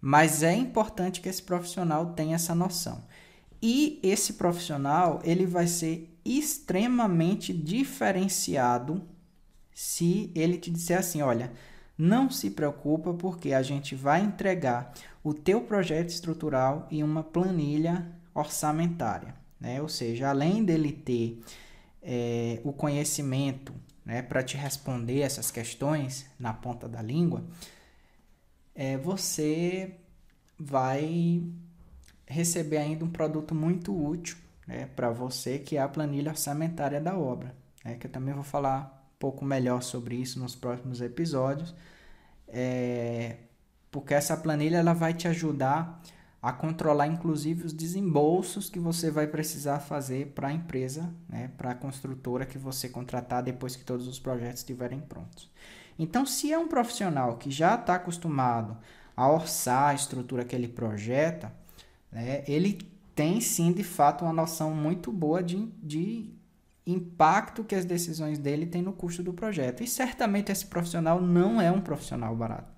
[0.00, 3.04] Mas é importante que esse profissional tenha essa noção.
[3.60, 9.06] E esse profissional, ele vai ser extremamente diferenciado
[9.74, 11.52] se ele te disser assim, olha,
[12.00, 18.10] não se preocupa porque a gente vai entregar o teu projeto estrutural e uma planilha
[18.34, 19.82] orçamentária, né?
[19.82, 21.42] Ou seja, além dele ter
[22.02, 27.44] é, o conhecimento né, para te responder essas questões na ponta da língua,
[28.74, 29.94] é, você
[30.58, 31.42] vai
[32.26, 37.18] receber ainda um produto muito útil né, para você, que é a planilha orçamentária da
[37.18, 41.74] obra, né, que eu também vou falar pouco melhor sobre isso nos próximos episódios,
[42.48, 43.36] é,
[43.90, 46.02] porque essa planilha ela vai te ajudar
[46.42, 51.72] a controlar inclusive os desembolsos que você vai precisar fazer para a empresa, né, para
[51.72, 55.50] a construtora que você contratar depois que todos os projetos estiverem prontos.
[55.98, 58.78] Então, se é um profissional que já está acostumado
[59.14, 61.52] a orçar a estrutura que ele projeta,
[62.10, 62.78] né, ele
[63.14, 66.39] tem sim, de fato, uma noção muito boa de, de
[66.92, 69.82] impacto que as decisões dele têm no custo do projeto.
[69.82, 72.72] E certamente esse profissional não é um profissional barato.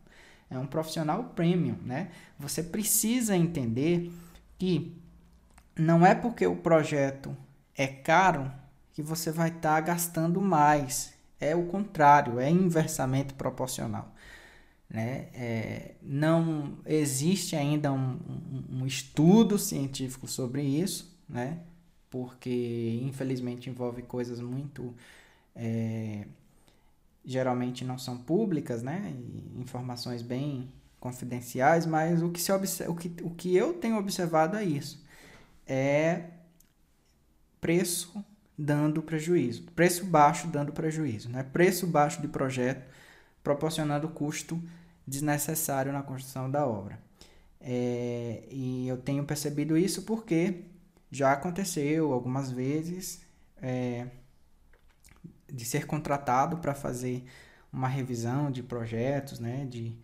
[0.51, 2.11] É um profissional premium, né?
[2.39, 4.13] Você precisa entender
[4.59, 4.97] que
[5.77, 7.35] não é porque o projeto
[7.77, 8.53] é caro
[8.93, 14.15] que você vai estar tá gastando mais é o contrário, é inversamente proporcional.
[14.89, 15.29] Né?
[15.35, 21.59] É, não existe ainda um, um, um, estudo científico sobre isso, né?
[22.13, 24.95] Porque infelizmente envolve coisas muito.
[25.57, 26.27] É,
[27.25, 29.15] geralmente não são públicas, né?
[29.59, 34.65] Informações bem confidenciais, mas o que, se o, que, o que eu tenho observado é
[34.65, 35.03] isso:
[35.67, 36.25] é
[37.59, 38.23] preço
[38.59, 39.63] dando prejuízo.
[39.75, 41.31] Preço baixo dando prejuízo.
[41.31, 41.43] Né?
[41.43, 42.87] Preço baixo de projeto
[43.43, 44.63] proporcionando custo
[45.07, 46.99] desnecessário na construção da obra.
[47.59, 50.65] É, e eu tenho percebido isso porque
[51.13, 53.21] já aconteceu algumas vezes
[53.61, 54.09] é,
[55.47, 57.25] de ser contratado para fazer
[57.71, 59.95] uma revisão de projetos, né, de,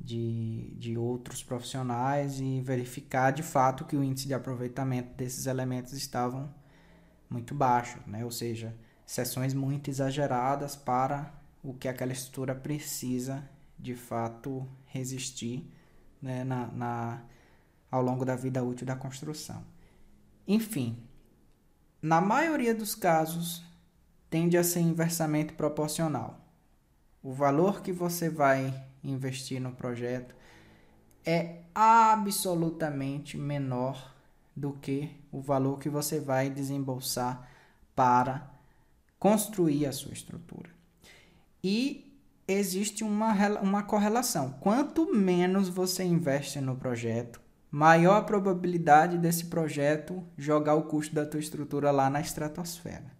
[0.00, 5.92] de, de outros profissionais e verificar de fato que o índice de aproveitamento desses elementos
[5.92, 6.54] estavam
[7.28, 8.24] muito baixo, né?
[8.24, 11.34] ou seja, sessões muito exageradas para
[11.64, 15.68] o que aquela estrutura precisa de fato resistir
[16.22, 16.44] né?
[16.44, 17.22] na, na,
[17.90, 19.73] ao longo da vida útil da construção.
[20.46, 20.98] Enfim,
[22.02, 23.62] na maioria dos casos,
[24.28, 26.38] tende a ser inversamente proporcional.
[27.22, 30.34] O valor que você vai investir no projeto
[31.24, 34.14] é absolutamente menor
[34.54, 37.48] do que o valor que você vai desembolsar
[37.94, 38.50] para
[39.18, 40.70] construir a sua estrutura.
[41.62, 42.14] E
[42.46, 44.52] existe uma, uma correlação.
[44.60, 47.40] Quanto menos você investe no projeto,
[47.74, 53.12] maior a probabilidade desse projeto jogar o custo da tua estrutura lá na estratosfera.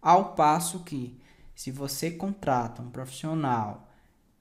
[0.00, 1.18] Ao passo que,
[1.54, 3.88] se você contrata um profissional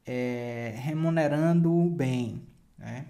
[0.05, 2.45] é, remunerando bem,
[2.77, 3.05] né,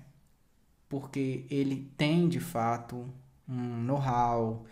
[0.87, 3.11] porque ele tem de fato
[3.49, 4.63] um know-how,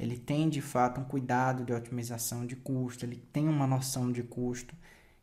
[0.00, 4.24] ele tem de fato um cuidado de otimização de custo, ele tem uma noção de
[4.24, 4.74] custo,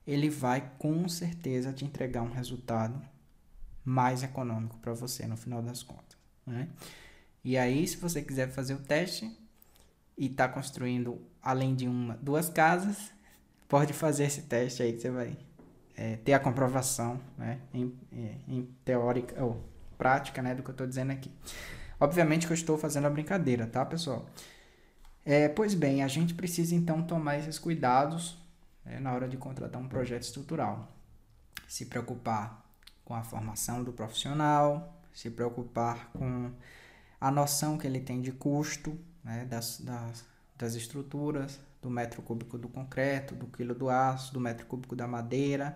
[0.08, 3.02] ele vai com certeza te entregar um resultado
[3.84, 6.18] mais econômico para você no final das contas.
[6.46, 6.68] Né?
[7.44, 9.30] E aí, se você quiser fazer o teste,
[10.18, 13.12] e está construindo além de uma, duas casas,
[13.68, 15.38] pode fazer esse teste aí que você vai
[15.96, 19.64] é, ter a comprovação, né, em, é, em teórica ou
[19.98, 21.32] prática, né, do que eu estou dizendo aqui.
[22.00, 24.26] Obviamente que eu estou fazendo a brincadeira, tá, pessoal?
[25.26, 28.38] É, pois bem, a gente precisa então tomar esses cuidados
[28.86, 30.92] é, na hora de contratar um projeto estrutural.
[31.68, 32.63] Se preocupar
[33.04, 36.52] com a formação do profissional, se preocupar com
[37.20, 40.26] a noção que ele tem de custo né, das, das,
[40.58, 45.08] das estruturas, do metro cúbico do concreto, do quilo do aço, do metro cúbico da
[45.08, 45.76] madeira,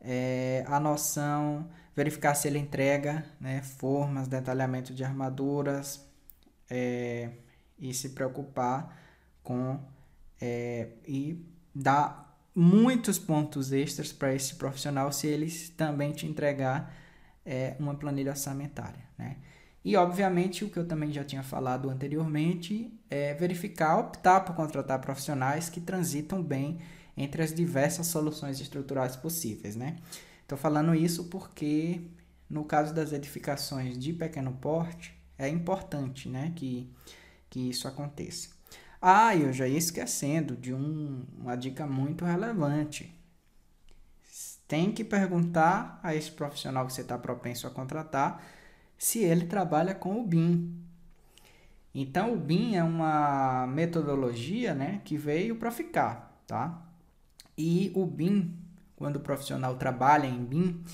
[0.00, 6.06] é, a noção, verificar se ele entrega né, formas, detalhamento de armaduras
[6.68, 7.30] é,
[7.78, 8.96] e se preocupar
[9.42, 9.80] com
[10.40, 11.44] é, e
[11.74, 16.94] dar muitos pontos extras para esse profissional se ele também te entregar
[17.44, 19.02] é, uma planilha orçamentária.
[19.18, 19.36] Né?
[19.84, 25.00] E, obviamente, o que eu também já tinha falado anteriormente é verificar, optar por contratar
[25.00, 26.78] profissionais que transitam bem
[27.16, 29.76] entre as diversas soluções estruturais possíveis.
[29.76, 29.96] Né?
[30.42, 32.02] Estou falando isso porque,
[32.48, 36.92] no caso das edificações de pequeno porte, é importante né, que,
[37.48, 38.59] que isso aconteça.
[39.00, 43.14] Ah, eu já ia esquecendo de um, uma dica muito relevante.
[44.68, 48.44] Tem que perguntar a esse profissional que você está propenso a contratar
[48.98, 50.78] se ele trabalha com o BIM.
[51.94, 56.86] Então, o BIM é uma metodologia né, que veio para ficar, tá?
[57.56, 58.54] E o BIM,
[58.94, 60.84] quando o profissional trabalha em BIM,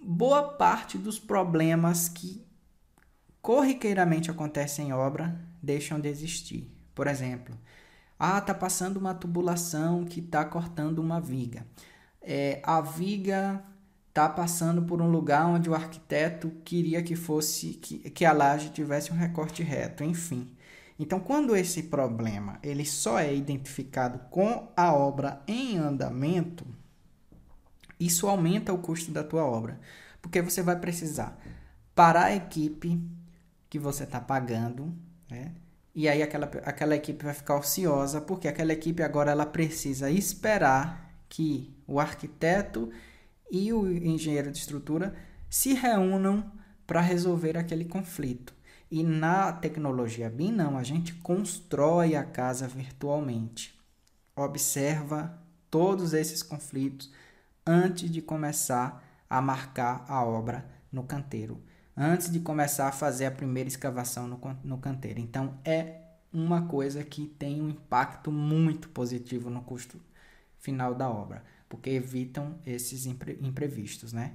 [0.00, 2.46] boa parte dos problemas que
[3.40, 6.70] corriqueiramente acontecem em obra deixam de existir.
[6.94, 7.56] Por exemplo,
[8.18, 11.66] ah, tá passando uma tubulação que está cortando uma viga.
[12.20, 13.64] É, a viga
[14.08, 18.70] está passando por um lugar onde o arquiteto queria que fosse que, que a laje
[18.70, 20.54] tivesse um recorte reto, enfim.
[20.98, 26.66] Então, quando esse problema ele só é identificado com a obra em andamento,
[27.98, 29.80] isso aumenta o custo da tua obra,
[30.20, 31.40] porque você vai precisar
[31.94, 33.00] parar a equipe
[33.70, 34.94] que você está pagando,
[35.32, 35.52] né?
[35.94, 41.10] E aí aquela, aquela equipe vai ficar ociosa, porque aquela equipe agora ela precisa esperar
[41.28, 42.90] que o arquiteto
[43.50, 45.14] e o engenheiro de estrutura
[45.50, 46.50] se reúnam
[46.86, 48.54] para resolver aquele conflito.
[48.90, 53.78] E na tecnologia BIM, não, a gente constrói a casa virtualmente.
[54.36, 55.38] Observa
[55.70, 57.10] todos esses conflitos
[57.66, 61.62] antes de começar a marcar a obra no canteiro,
[61.96, 65.20] antes de começar a fazer a primeira escavação no, no canteiro.
[65.20, 66.00] Então, é
[66.32, 70.00] uma coisa que tem um impacto muito positivo no custo
[70.58, 74.34] final da obra porque evitam esses impre imprevistos, né?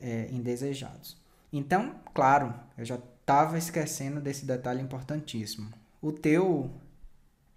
[0.00, 1.16] É, indesejados.
[1.52, 5.68] Então, claro, eu já estava esquecendo desse detalhe importantíssimo.
[6.00, 6.70] O teu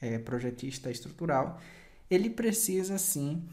[0.02, 1.62] é, projetista estrutural,
[2.10, 3.48] ele precisa sim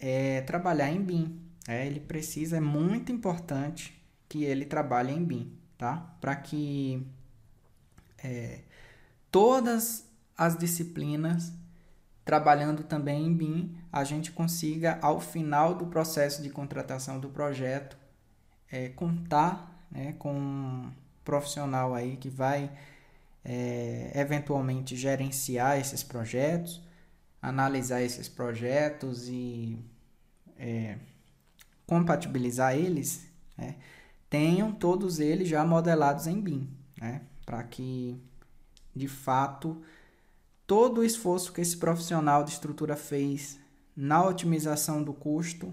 [0.00, 1.38] é, trabalhar em BIM.
[1.68, 3.93] É, ele precisa, é muito importante
[4.28, 6.16] que ele trabalhe em BIM, tá?
[6.20, 7.06] Para que
[8.22, 8.60] é,
[9.30, 11.52] todas as disciplinas
[12.24, 17.96] trabalhando também em BIM, a gente consiga, ao final do processo de contratação do projeto,
[18.72, 20.90] é, contar né, com um
[21.22, 22.70] profissional aí que vai
[23.44, 26.82] é, eventualmente gerenciar esses projetos,
[27.42, 29.78] analisar esses projetos e
[30.58, 30.96] é,
[31.86, 33.76] compatibilizar eles, né,
[34.34, 36.68] tenham todos eles já modelados em BIM,
[37.00, 38.20] né, para que
[38.92, 39.80] de fato
[40.66, 43.60] todo o esforço que esse profissional de estrutura fez
[43.96, 45.72] na otimização do custo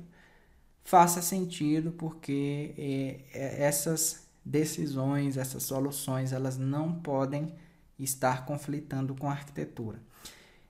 [0.84, 7.56] faça sentido, porque é, é, essas decisões, essas soluções, elas não podem
[7.98, 10.00] estar conflitando com a arquitetura.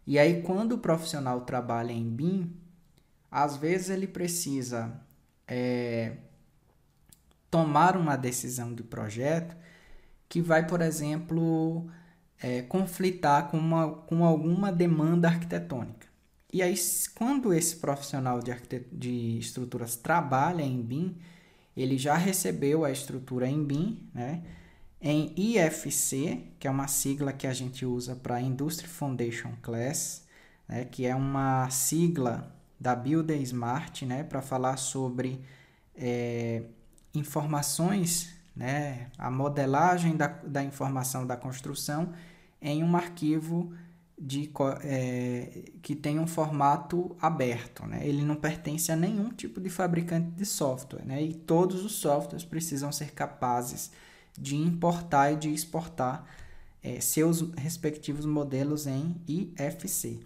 [0.08, 2.56] E aí, quando o profissional trabalha em BIM,
[3.30, 4.98] às vezes ele precisa
[5.46, 6.16] é,
[7.52, 9.56] tomar uma decisão de projeto
[10.30, 11.90] que vai, por exemplo,
[12.42, 16.08] é, conflitar com, uma, com alguma demanda arquitetônica.
[16.54, 16.74] E aí,
[17.14, 18.54] quando esse profissional de,
[18.92, 21.18] de estruturas trabalha em BIM,
[21.76, 24.44] ele já recebeu a estrutura em BIM, né?
[25.02, 30.26] em IFC, que é uma sigla que a gente usa para Industry Foundation Class,
[30.68, 30.86] né?
[30.86, 34.24] que é uma sigla da Builder Smart né?
[34.24, 35.42] para falar sobre
[35.96, 36.64] é,
[37.14, 39.08] informações, né?
[39.18, 42.14] a modelagem da, da informação da construção
[42.62, 43.74] em um arquivo
[44.18, 44.52] de,
[44.84, 47.86] é, que tem um formato aberto.
[47.86, 48.08] Né?
[48.08, 51.04] Ele não pertence a nenhum tipo de fabricante de software.
[51.04, 51.24] Né?
[51.24, 53.92] E todos os softwares precisam ser capazes
[54.38, 56.26] de importar e de exportar
[56.84, 60.20] é, seus respectivos modelos em IFC.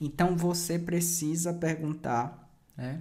[0.00, 3.00] Então você precisa perguntar, né?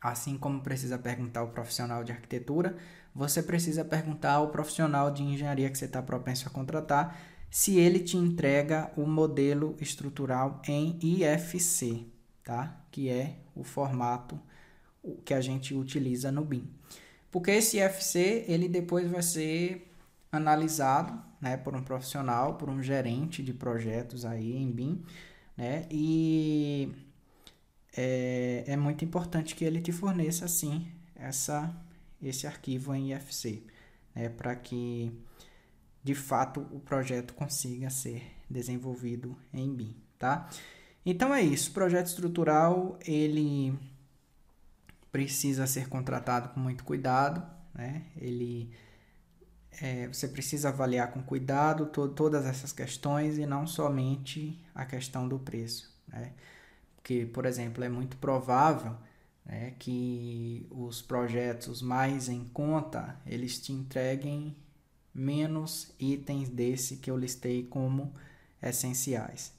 [0.00, 2.76] Assim como precisa perguntar o profissional de arquitetura,
[3.14, 7.20] você precisa perguntar ao profissional de engenharia que você está propenso a contratar
[7.50, 12.06] se ele te entrega o modelo estrutural em IFC,
[12.44, 12.80] tá?
[12.90, 14.40] Que é o formato
[15.24, 16.70] que a gente utiliza no BIM.
[17.30, 19.92] Porque esse IFC, ele depois vai ser
[20.30, 25.02] analisado, né, por um profissional, por um gerente de projetos aí em BIM,
[25.56, 25.86] né?
[25.90, 26.92] E
[27.96, 31.74] é, é muito importante que ele te forneça, assim, essa,
[32.22, 33.62] esse arquivo em IFC,
[34.14, 34.28] né?
[34.28, 35.12] Para que
[36.02, 40.48] de fato o projeto consiga ser desenvolvido em BIM, tá?
[41.04, 43.78] Então é isso, o projeto estrutural ele
[45.10, 47.42] precisa ser contratado com muito cuidado,
[47.74, 48.04] né?
[48.16, 48.70] Ele
[49.80, 55.28] é, você precisa avaliar com cuidado to todas essas questões e não somente a questão
[55.28, 56.32] do preço, né?
[57.02, 58.94] Porque, por exemplo, é muito provável
[59.44, 64.56] né, que os projetos mais em conta eles te entreguem
[65.12, 68.14] menos itens desse que eu listei como
[68.62, 69.52] essenciais.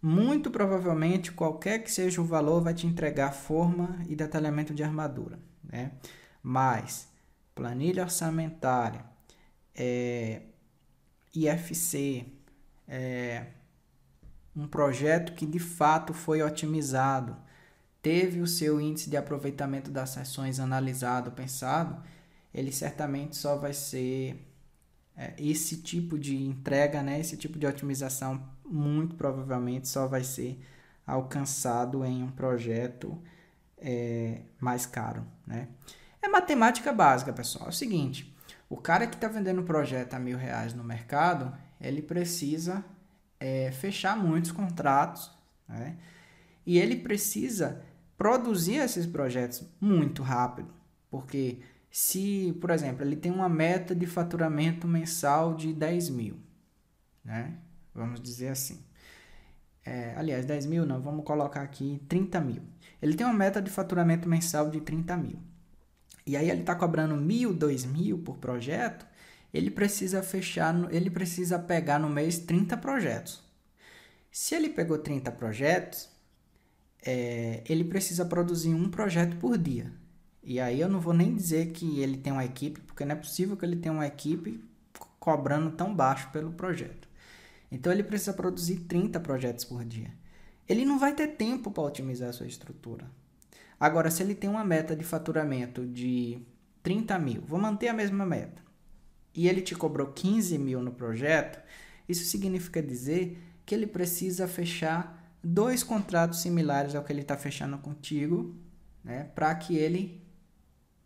[0.00, 5.38] Muito provavelmente, qualquer que seja o valor, vai te entregar forma e detalhamento de armadura.
[5.62, 5.92] Né?
[6.42, 7.08] Mas,
[7.54, 9.04] planilha orçamentária,
[9.74, 10.42] é,
[11.34, 12.26] IFC,
[12.86, 13.46] é,
[14.54, 17.36] um projeto que de fato foi otimizado,
[18.02, 22.02] teve o seu índice de aproveitamento das sessões analisado, pensado,
[22.52, 24.44] ele certamente só vai ser
[25.16, 30.64] é, esse tipo de entrega, né, esse tipo de otimização, muito provavelmente só vai ser
[31.06, 33.20] alcançado em um projeto
[33.78, 35.24] é, mais caro.
[35.46, 35.68] Né?
[36.20, 37.66] É matemática básica, pessoal.
[37.66, 38.34] É o seguinte:
[38.68, 42.84] o cara que está vendendo um projeto a mil reais no mercado, ele precisa
[43.40, 45.30] é, fechar muitos contratos,
[45.68, 45.96] né?
[46.66, 47.82] E ele precisa
[48.16, 50.72] produzir esses projetos muito rápido,
[51.10, 51.60] porque
[51.90, 56.36] se, por exemplo, ele tem uma meta de faturamento mensal de 10 mil,
[57.24, 57.54] né?
[57.94, 58.84] Vamos dizer assim.
[59.84, 62.62] É, aliás, 10 mil não, vamos colocar aqui 30 mil.
[63.00, 65.38] Ele tem uma meta de faturamento mensal de 30 mil.
[66.26, 69.06] E aí ele está cobrando mil, dois mil por projeto,
[69.52, 73.42] ele precisa fechar, ele precisa pegar no mês 30 projetos.
[74.30, 76.08] Se ele pegou 30 projetos,
[77.04, 79.92] é, ele precisa produzir um projeto por dia.
[80.42, 83.18] E aí eu não vou nem dizer que ele tem uma equipe, porque não é
[83.18, 84.62] possível que ele tenha uma equipe
[85.18, 87.08] cobrando tão baixo pelo projeto.
[87.70, 90.10] Então ele precisa produzir 30 projetos por dia.
[90.68, 93.10] Ele não vai ter tempo para otimizar a sua estrutura.
[93.80, 96.42] Agora, se ele tem uma meta de faturamento de
[96.82, 98.60] 30 mil, vou manter a mesma meta,
[99.34, 101.60] e ele te cobrou 15 mil no projeto,
[102.08, 107.78] isso significa dizer que ele precisa fechar dois contratos similares ao que ele está fechando
[107.78, 108.56] contigo,
[109.04, 110.22] né, para que ele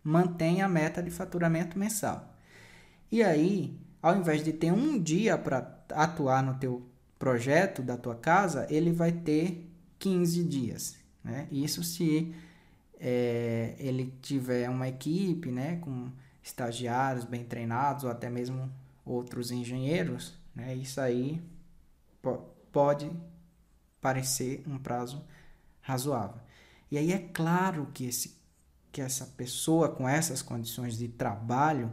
[0.03, 2.37] mantém a meta de faturamento mensal.
[3.11, 8.17] E aí, ao invés de ter um dia para atuar no teu projeto da tua
[8.17, 10.97] casa, ele vai ter 15 dias.
[11.23, 11.47] Né?
[11.53, 12.35] Isso se
[12.99, 16.11] é, ele tiver uma equipe né, com
[16.43, 18.71] estagiários bem treinados ou até mesmo
[19.05, 20.75] outros engenheiros, né?
[20.75, 21.43] isso aí
[22.71, 23.11] pode
[24.01, 25.25] parecer um prazo
[25.81, 26.41] razoável.
[26.91, 28.43] E aí é claro que esse
[28.93, 31.91] que essa pessoa com essas condições de trabalho,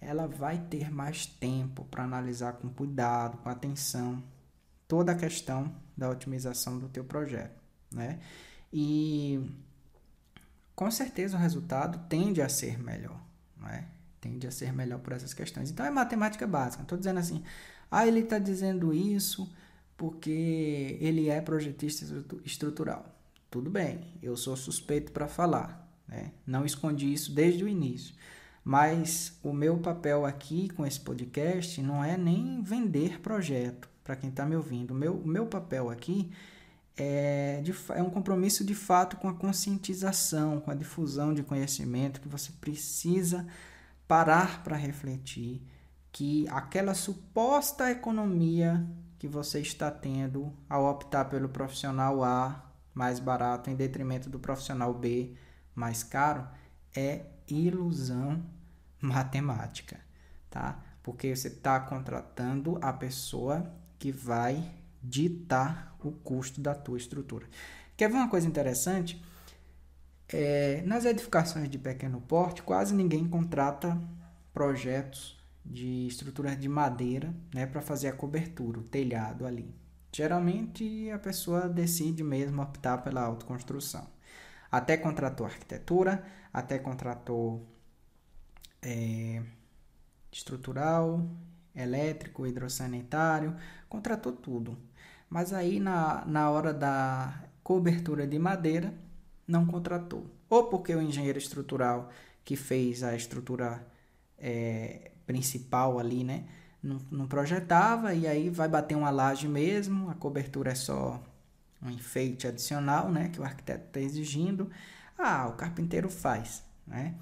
[0.00, 4.20] ela vai ter mais tempo para analisar com cuidado, com atenção,
[4.88, 8.18] toda a questão da otimização do teu projeto, né?
[8.72, 9.40] E
[10.74, 13.20] com certeza o resultado tende a ser melhor,
[13.60, 13.86] né?
[14.20, 15.70] Tende a ser melhor por essas questões.
[15.70, 16.82] Então é matemática básica.
[16.82, 17.42] Estou dizendo assim,
[17.90, 19.50] ah, ele está dizendo isso
[19.96, 22.06] porque ele é projetista
[22.44, 23.04] estrutural.
[23.50, 26.32] Tudo bem, eu sou suspeito para falar, né?
[26.46, 28.14] Não escondi isso desde o início.
[28.64, 34.30] Mas o meu papel aqui com esse podcast não é nem vender projeto para quem
[34.30, 34.92] está me ouvindo.
[34.92, 36.30] O meu, o meu papel aqui
[37.02, 42.20] é, de, é um compromisso de fato com a conscientização, com a difusão de conhecimento
[42.20, 43.46] que você precisa
[44.06, 45.62] parar para refletir
[46.12, 48.86] que aquela suposta economia
[49.18, 54.92] que você está tendo ao optar pelo profissional A mais barato em detrimento do profissional
[54.92, 55.32] B
[55.74, 56.46] mais caro
[56.94, 58.44] é ilusão
[59.00, 59.98] matemática,
[60.50, 60.78] tá?
[61.02, 64.70] Porque você está contratando a pessoa que vai
[65.02, 67.46] ditar o custo da tua estrutura.
[67.96, 69.22] Quer ver uma coisa interessante?
[70.28, 74.00] É, nas edificações de pequeno porte, quase ninguém contrata
[74.52, 79.74] projetos de estruturas de madeira, né, para fazer a cobertura, o telhado ali.
[80.12, 84.06] Geralmente a pessoa decide mesmo optar pela autoconstrução.
[84.70, 87.66] Até contratou arquitetura, até contratou
[88.82, 89.42] é,
[90.32, 91.28] estrutural,
[91.74, 93.56] elétrico, hidrossanitário,
[93.88, 94.78] contratou tudo.
[95.30, 98.92] Mas aí na, na hora da cobertura de madeira,
[99.46, 100.26] não contratou.
[100.48, 102.10] Ou porque o engenheiro estrutural
[102.44, 103.86] que fez a estrutura
[104.36, 106.46] é, principal ali, né?
[106.82, 111.22] Não, não, projetava e aí vai bater uma laje mesmo, a cobertura é só
[111.82, 113.28] um enfeite adicional, né?
[113.28, 114.70] Que o arquiteto está exigindo.
[115.16, 117.14] Ah, o carpinteiro faz, né?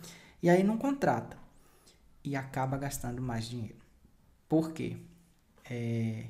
[0.43, 1.37] E aí não contrata
[2.25, 3.77] e acaba gastando mais dinheiro.
[4.49, 4.97] Por quê?
[5.69, 6.25] É,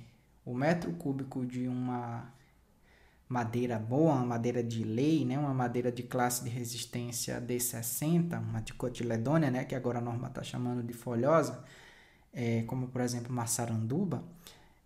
[0.48, 2.32] o metro cúbico de uma
[3.28, 8.62] madeira boa, uma madeira de lei, né, uma madeira de classe de resistência D60, uma
[8.62, 11.62] de cotiledônia, né, que agora a norma está chamando de folhosa,
[12.32, 14.24] é, como por exemplo maçaranduba,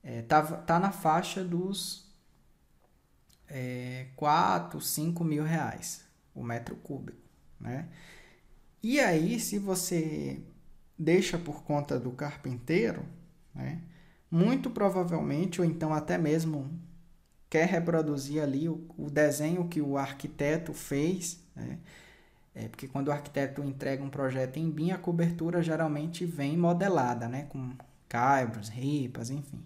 [0.02, 2.12] é, tá, tá na faixa dos
[3.48, 6.04] é, 4, 5 mil reais
[6.34, 7.20] o metro cúbico,
[7.60, 7.88] né?
[8.82, 10.42] E aí, se você
[10.98, 13.04] deixa por conta do carpinteiro,
[13.54, 13.80] né,
[14.32, 16.70] muito provavelmente, ou então até mesmo
[17.50, 21.78] quer reproduzir ali o, o desenho que o arquiteto fez, né?
[22.54, 27.28] É porque quando o arquiteto entrega um projeto em BIM, a cobertura geralmente vem modelada,
[27.28, 27.44] né?
[27.50, 27.72] Com
[28.08, 29.62] caibros, ripas, enfim.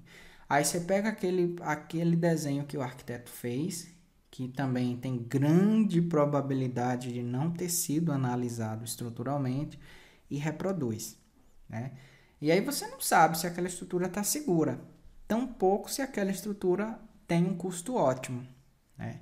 [0.48, 3.88] Aí você pega aquele, aquele desenho que o arquiteto fez,
[4.30, 9.78] que também tem grande probabilidade de não ter sido analisado estruturalmente,
[10.30, 11.16] e reproduz,
[11.68, 11.92] né?
[12.40, 14.80] E aí você não sabe se aquela estrutura está segura,
[15.26, 18.46] tampouco se aquela estrutura tem um custo ótimo.
[18.96, 19.20] Né?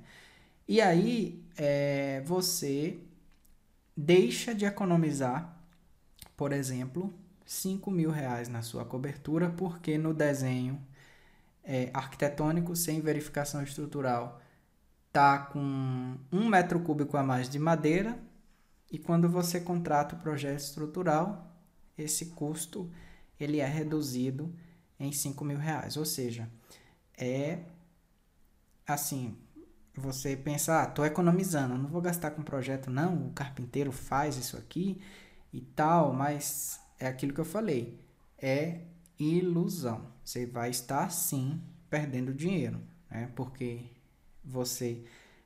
[0.67, 2.99] E aí é, você
[3.95, 5.57] deixa de economizar,
[6.35, 7.13] por exemplo,
[7.45, 10.81] 5 mil reais na sua cobertura, porque no desenho
[11.63, 14.41] é, arquitetônico sem verificação estrutural
[15.11, 18.19] tá com um metro cúbico a mais de madeira
[18.91, 21.51] e quando você contrata o projeto estrutural
[21.97, 22.91] esse custo
[23.39, 24.53] ele é reduzido
[24.99, 26.49] em 5 mil reais, ou seja,
[27.17, 27.59] é
[28.87, 29.35] assim,
[29.95, 34.57] você pensa, ah, tô economizando, não vou gastar com projeto, não, o carpinteiro faz isso
[34.57, 35.01] aqui
[35.51, 37.99] e tal, mas é aquilo que eu falei,
[38.37, 38.81] é
[39.17, 40.07] ilusão.
[40.23, 43.31] Você vai estar sim perdendo dinheiro, né?
[43.35, 43.85] Porque
[44.43, 45.03] você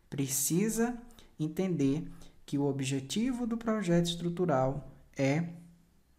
[0.10, 0.98] precisa
[1.40, 2.10] entender
[2.46, 5.50] que o objetivo do projeto estrutural é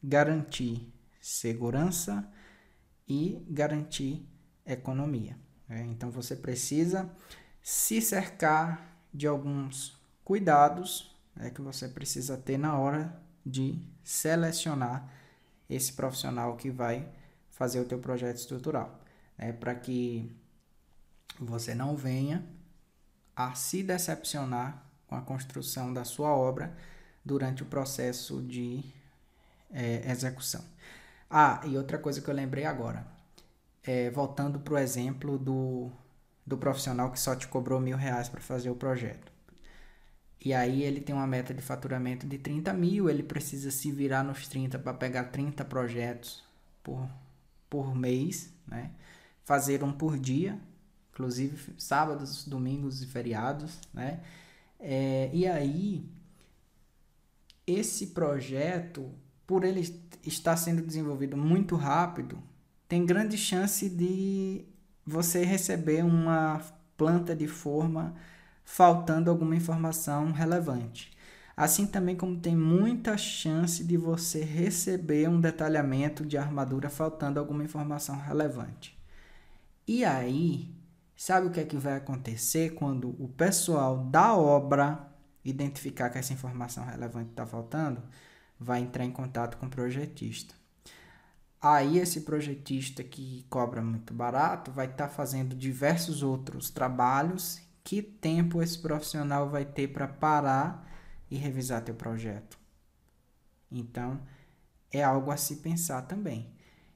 [0.02, 0.86] garantir
[1.20, 2.28] segurança
[3.06, 4.26] e garantir
[4.64, 5.36] economia.
[5.68, 5.84] Né?
[5.86, 7.10] Então você precisa
[7.62, 15.08] se cercar de alguns cuidados né, que você precisa ter na hora de selecionar
[15.68, 17.08] esse profissional que vai
[17.50, 19.00] fazer o teu projeto estrutural,
[19.36, 20.34] né, para que
[21.38, 22.44] você não venha
[23.34, 26.76] a se decepcionar com a construção da sua obra
[27.24, 28.84] durante o processo de
[29.70, 30.64] é, execução.
[31.30, 33.06] Ah, e outra coisa que eu lembrei agora
[33.84, 35.90] é, voltando para o exemplo do,
[36.46, 39.32] do profissional que só te cobrou mil reais para fazer o projeto.
[40.42, 44.22] E aí ele tem uma meta de faturamento de 30 mil, ele precisa se virar
[44.24, 46.42] nos 30 para pegar 30 projetos
[46.82, 47.06] por,
[47.68, 48.90] por mês, né?
[49.44, 50.58] Fazer um por dia,
[51.12, 54.20] inclusive sábados, domingos e feriados, né?
[54.78, 56.06] É, e aí,
[57.66, 59.10] esse projeto,
[59.50, 59.80] por ele
[60.24, 62.38] estar sendo desenvolvido muito rápido,
[62.86, 64.64] tem grande chance de
[65.04, 66.62] você receber uma
[66.96, 68.14] planta de forma
[68.62, 71.10] faltando alguma informação relevante.
[71.56, 77.64] Assim também como tem muita chance de você receber um detalhamento de armadura faltando alguma
[77.64, 78.96] informação relevante.
[79.84, 80.72] E aí,
[81.16, 85.08] sabe o que é que vai acontecer quando o pessoal da obra
[85.44, 88.00] identificar que essa informação relevante está faltando?
[88.60, 90.54] Vai entrar em contato com o projetista.
[91.60, 97.60] Aí esse projetista que cobra muito barato vai estar tá fazendo diversos outros trabalhos.
[97.82, 100.86] Que tempo esse profissional vai ter para parar
[101.30, 102.58] e revisar teu projeto?
[103.70, 104.20] Então,
[104.92, 106.52] é algo a se pensar também.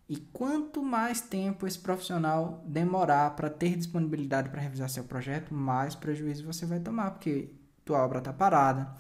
[0.08, 5.94] E quanto mais tempo esse profissional demorar para ter disponibilidade para revisar seu projeto, mais
[5.94, 7.50] prejuízo você vai tomar, porque
[7.84, 8.94] tua obra está parada.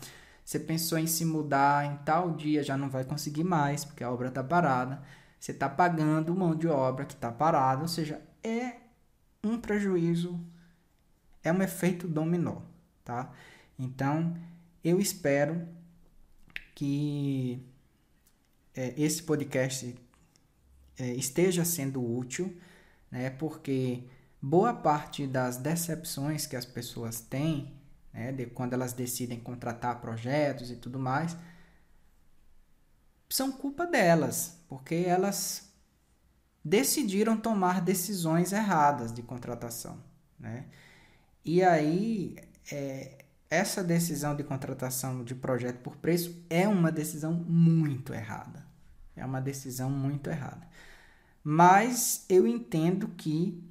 [0.44, 4.10] Você pensou em se mudar em tal dia, já não vai conseguir mais, porque a
[4.10, 5.02] obra está parada
[5.44, 8.76] você está pagando mão de obra que está parada, ou seja, é
[9.42, 10.40] um prejuízo,
[11.42, 12.62] é um efeito dominó,
[13.04, 13.30] tá?
[13.78, 14.34] Então,
[14.82, 15.68] eu espero
[16.74, 17.62] que
[18.74, 19.94] é, esse podcast
[20.98, 22.58] é, esteja sendo útil,
[23.10, 23.28] né?
[23.28, 24.04] Porque
[24.40, 27.70] boa parte das decepções que as pessoas têm,
[28.14, 31.36] né, de quando elas decidem contratar projetos e tudo mais,
[33.28, 35.72] são culpa delas, porque elas
[36.64, 40.02] decidiram tomar decisões erradas de contratação,
[40.38, 40.66] né?
[41.44, 42.36] E aí,
[42.72, 48.64] é, essa decisão de contratação de projeto por preço é uma decisão muito errada.
[49.14, 50.66] É uma decisão muito errada.
[51.42, 53.62] Mas eu entendo que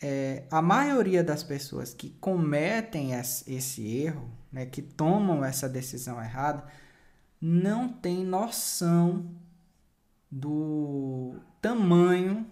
[0.00, 6.64] é, a maioria das pessoas que cometem esse erro, né, que tomam essa decisão errada,
[7.40, 9.30] não tem noção
[10.30, 12.46] do tamanho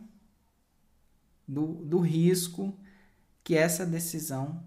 [1.46, 2.76] do, do risco
[3.42, 4.62] que essa decisão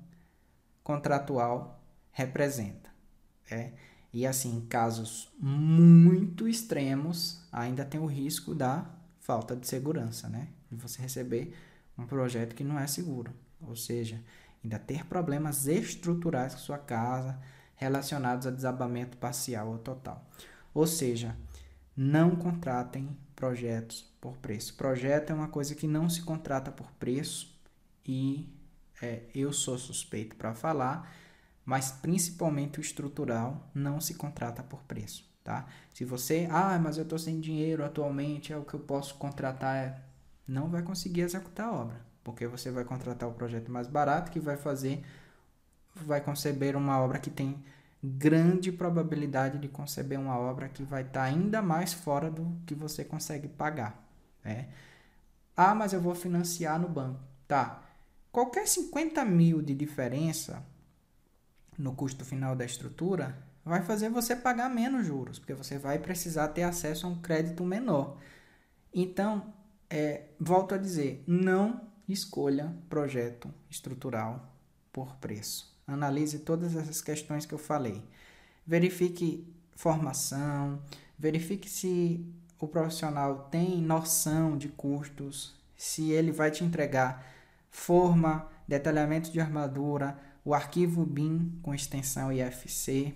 [0.84, 2.90] contratual representa.
[3.50, 3.74] É?
[4.14, 10.48] E assim, em casos muito extremos, ainda tem o risco da falta de segurança, né?
[10.70, 11.54] De você receber
[12.02, 13.32] um projeto que não é seguro.
[13.62, 14.22] Ou seja,
[14.64, 17.40] ainda ter problemas estruturais com sua casa
[17.76, 20.24] relacionados a desabamento parcial ou total.
[20.74, 21.36] Ou seja,
[21.96, 24.76] não contratem projetos por preço.
[24.76, 27.60] Projeto é uma coisa que não se contrata por preço
[28.06, 28.48] e
[29.02, 31.12] é, eu sou suspeito para falar,
[31.66, 35.68] mas principalmente o estrutural não se contrata por preço, tá?
[35.94, 39.76] Se você, ah, mas eu estou sem dinheiro atualmente, é o que eu posso contratar,
[39.76, 40.00] é,
[40.48, 44.40] não vai conseguir executar a obra, porque você vai contratar o projeto mais barato que
[44.40, 45.04] vai fazer,
[45.96, 47.64] vai conceber uma obra que tem
[48.04, 52.74] grande probabilidade de conceber uma obra que vai estar tá ainda mais fora do que
[52.74, 54.04] você consegue pagar.
[54.44, 54.70] Né?
[55.56, 57.20] Ah, mas eu vou financiar no banco.
[57.48, 57.84] Tá.
[58.32, 60.66] Qualquer 50 mil de diferença
[61.78, 66.48] no custo final da estrutura vai fazer você pagar menos juros, porque você vai precisar
[66.50, 68.18] ter acesso a um crédito menor.
[68.94, 69.54] Então,
[69.92, 74.56] é, volto a dizer, não escolha projeto estrutural
[74.92, 75.78] por preço.
[75.86, 78.02] Analise todas essas questões que eu falei.
[78.66, 80.82] Verifique formação,
[81.20, 82.26] verifique se
[82.58, 87.26] o profissional tem noção de custos, se ele vai te entregar
[87.70, 93.14] forma, detalhamento de armadura, o arquivo BIM com extensão IFC.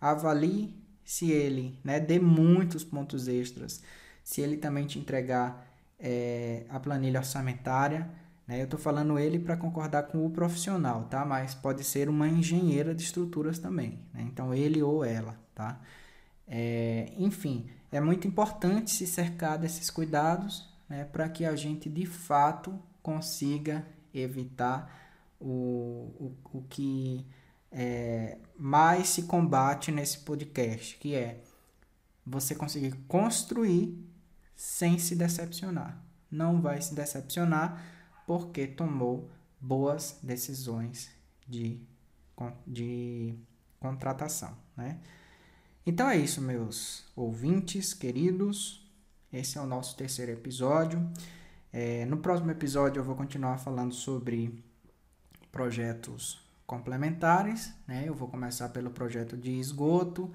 [0.00, 3.82] Avalie se ele né, dê muitos pontos extras,
[4.24, 5.67] se ele também te entregar
[5.98, 8.08] é, a planilha orçamentária
[8.48, 8.58] né?
[8.60, 11.24] Eu estou falando ele para concordar com o profissional, tá?
[11.24, 14.22] Mas pode ser uma engenheira de estruturas também, né?
[14.22, 15.78] Então ele ou ela, tá?
[16.46, 21.04] É, enfim, é muito importante se cercar desses cuidados, né?
[21.04, 23.84] Para que a gente de fato consiga
[24.14, 24.90] evitar
[25.38, 27.26] o, o, o que
[27.70, 31.42] é, mais se combate nesse podcast, que é
[32.24, 33.94] você conseguir construir
[34.58, 35.96] sem se decepcionar.
[36.28, 37.80] Não vai se decepcionar
[38.26, 39.30] porque tomou
[39.60, 41.08] boas decisões
[41.46, 41.80] de,
[42.66, 43.36] de
[43.78, 44.98] contratação, né?
[45.86, 48.84] Então é isso, meus ouvintes queridos.
[49.32, 51.08] Esse é o nosso terceiro episódio.
[51.72, 54.62] É, no próximo episódio eu vou continuar falando sobre
[55.52, 58.04] projetos complementares, né?
[58.06, 60.32] Eu vou começar pelo projeto de esgoto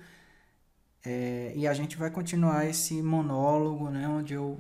[1.06, 4.08] é, e a gente vai continuar esse monólogo, né?
[4.08, 4.60] Onde eu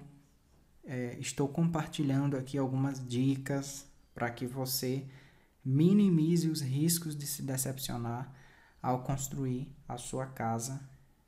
[0.84, 5.06] é, estou compartilhando aqui algumas dicas para que você
[5.64, 8.32] minimize os riscos de se decepcionar
[8.82, 10.82] ao construir a sua casa,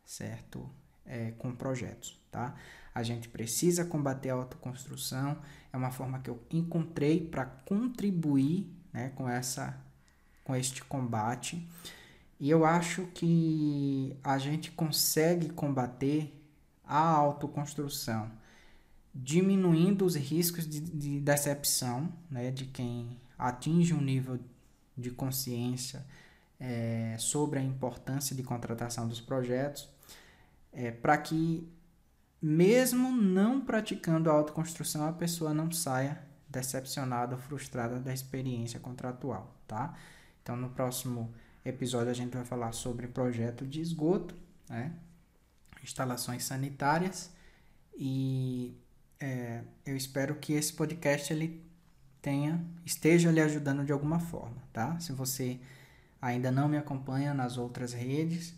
[0.04, 0.70] certo?
[1.06, 2.56] É, com projetos, tá?
[2.94, 5.38] A gente precisa combater a autoconstrução,
[5.72, 9.78] é uma forma que eu encontrei para contribuir né, com, essa,
[10.44, 11.66] com este combate.
[12.40, 16.34] E eu acho que a gente consegue combater
[16.84, 18.32] a autoconstrução
[19.14, 24.38] diminuindo os riscos de, de decepção né, de quem atinge um nível
[24.98, 26.06] de consciência
[26.60, 29.90] é, sobre a importância de contratação dos projetos,
[30.74, 31.68] é, para que,
[32.42, 39.56] mesmo não praticando a autoconstrução, a pessoa não saia decepcionada ou frustrada da experiência contratual,
[39.68, 39.94] tá?
[40.42, 41.34] Então, no próximo
[41.66, 44.36] episódio, a gente vai falar sobre projeto de esgoto,
[44.70, 44.94] né?
[45.84, 47.32] instalações sanitárias
[47.98, 48.76] e
[49.20, 51.64] é, eu espero que esse podcast ele
[52.22, 55.00] tenha esteja lhe ajudando de alguma forma, tá?
[55.00, 55.60] Se você
[56.22, 58.54] ainda não me acompanha nas outras redes,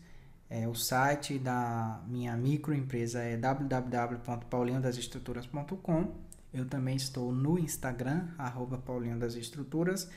[0.50, 6.16] é, o site da minha microempresa é www.paulinhodasestruturas.com.
[6.54, 10.10] Eu também estou no Instagram, arroba Paulinho das Estruturas,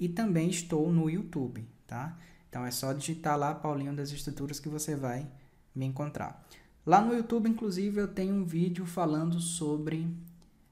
[0.00, 2.16] e também estou no YouTube, tá?
[2.54, 5.26] Então é só digitar lá Paulinho das Estruturas que você vai
[5.74, 6.46] me encontrar.
[6.86, 10.08] Lá no YouTube, inclusive, eu tenho um vídeo falando sobre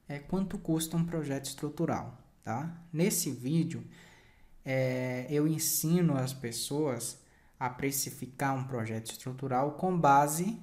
[0.09, 2.73] é, quanto custa um projeto estrutural, tá?
[2.93, 3.83] Nesse vídeo,
[4.65, 7.19] é, eu ensino as pessoas
[7.59, 10.63] a precificar um projeto estrutural com base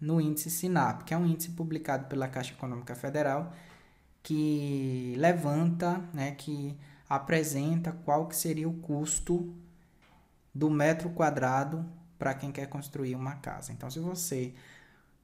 [0.00, 3.52] no índice SINAP, que é um índice publicado pela Caixa Econômica Federal
[4.22, 6.74] que levanta, né, que
[7.06, 9.54] apresenta qual que seria o custo
[10.58, 11.86] do metro quadrado
[12.18, 13.72] para quem quer construir uma casa.
[13.72, 14.52] Então, se você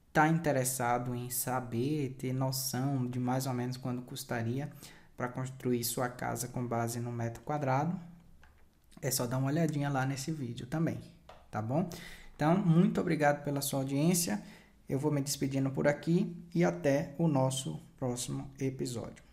[0.07, 4.71] está interessado em saber, ter noção de mais ou menos quanto custaria
[5.17, 7.99] para construir sua casa com base no metro quadrado,
[9.01, 11.01] é só dar uma olhadinha lá nesse vídeo também,
[11.51, 11.89] tá bom?
[12.33, 14.41] Então, muito obrigado pela sua audiência.
[14.87, 19.24] Eu vou me despedindo por aqui e até o nosso próximo episódio.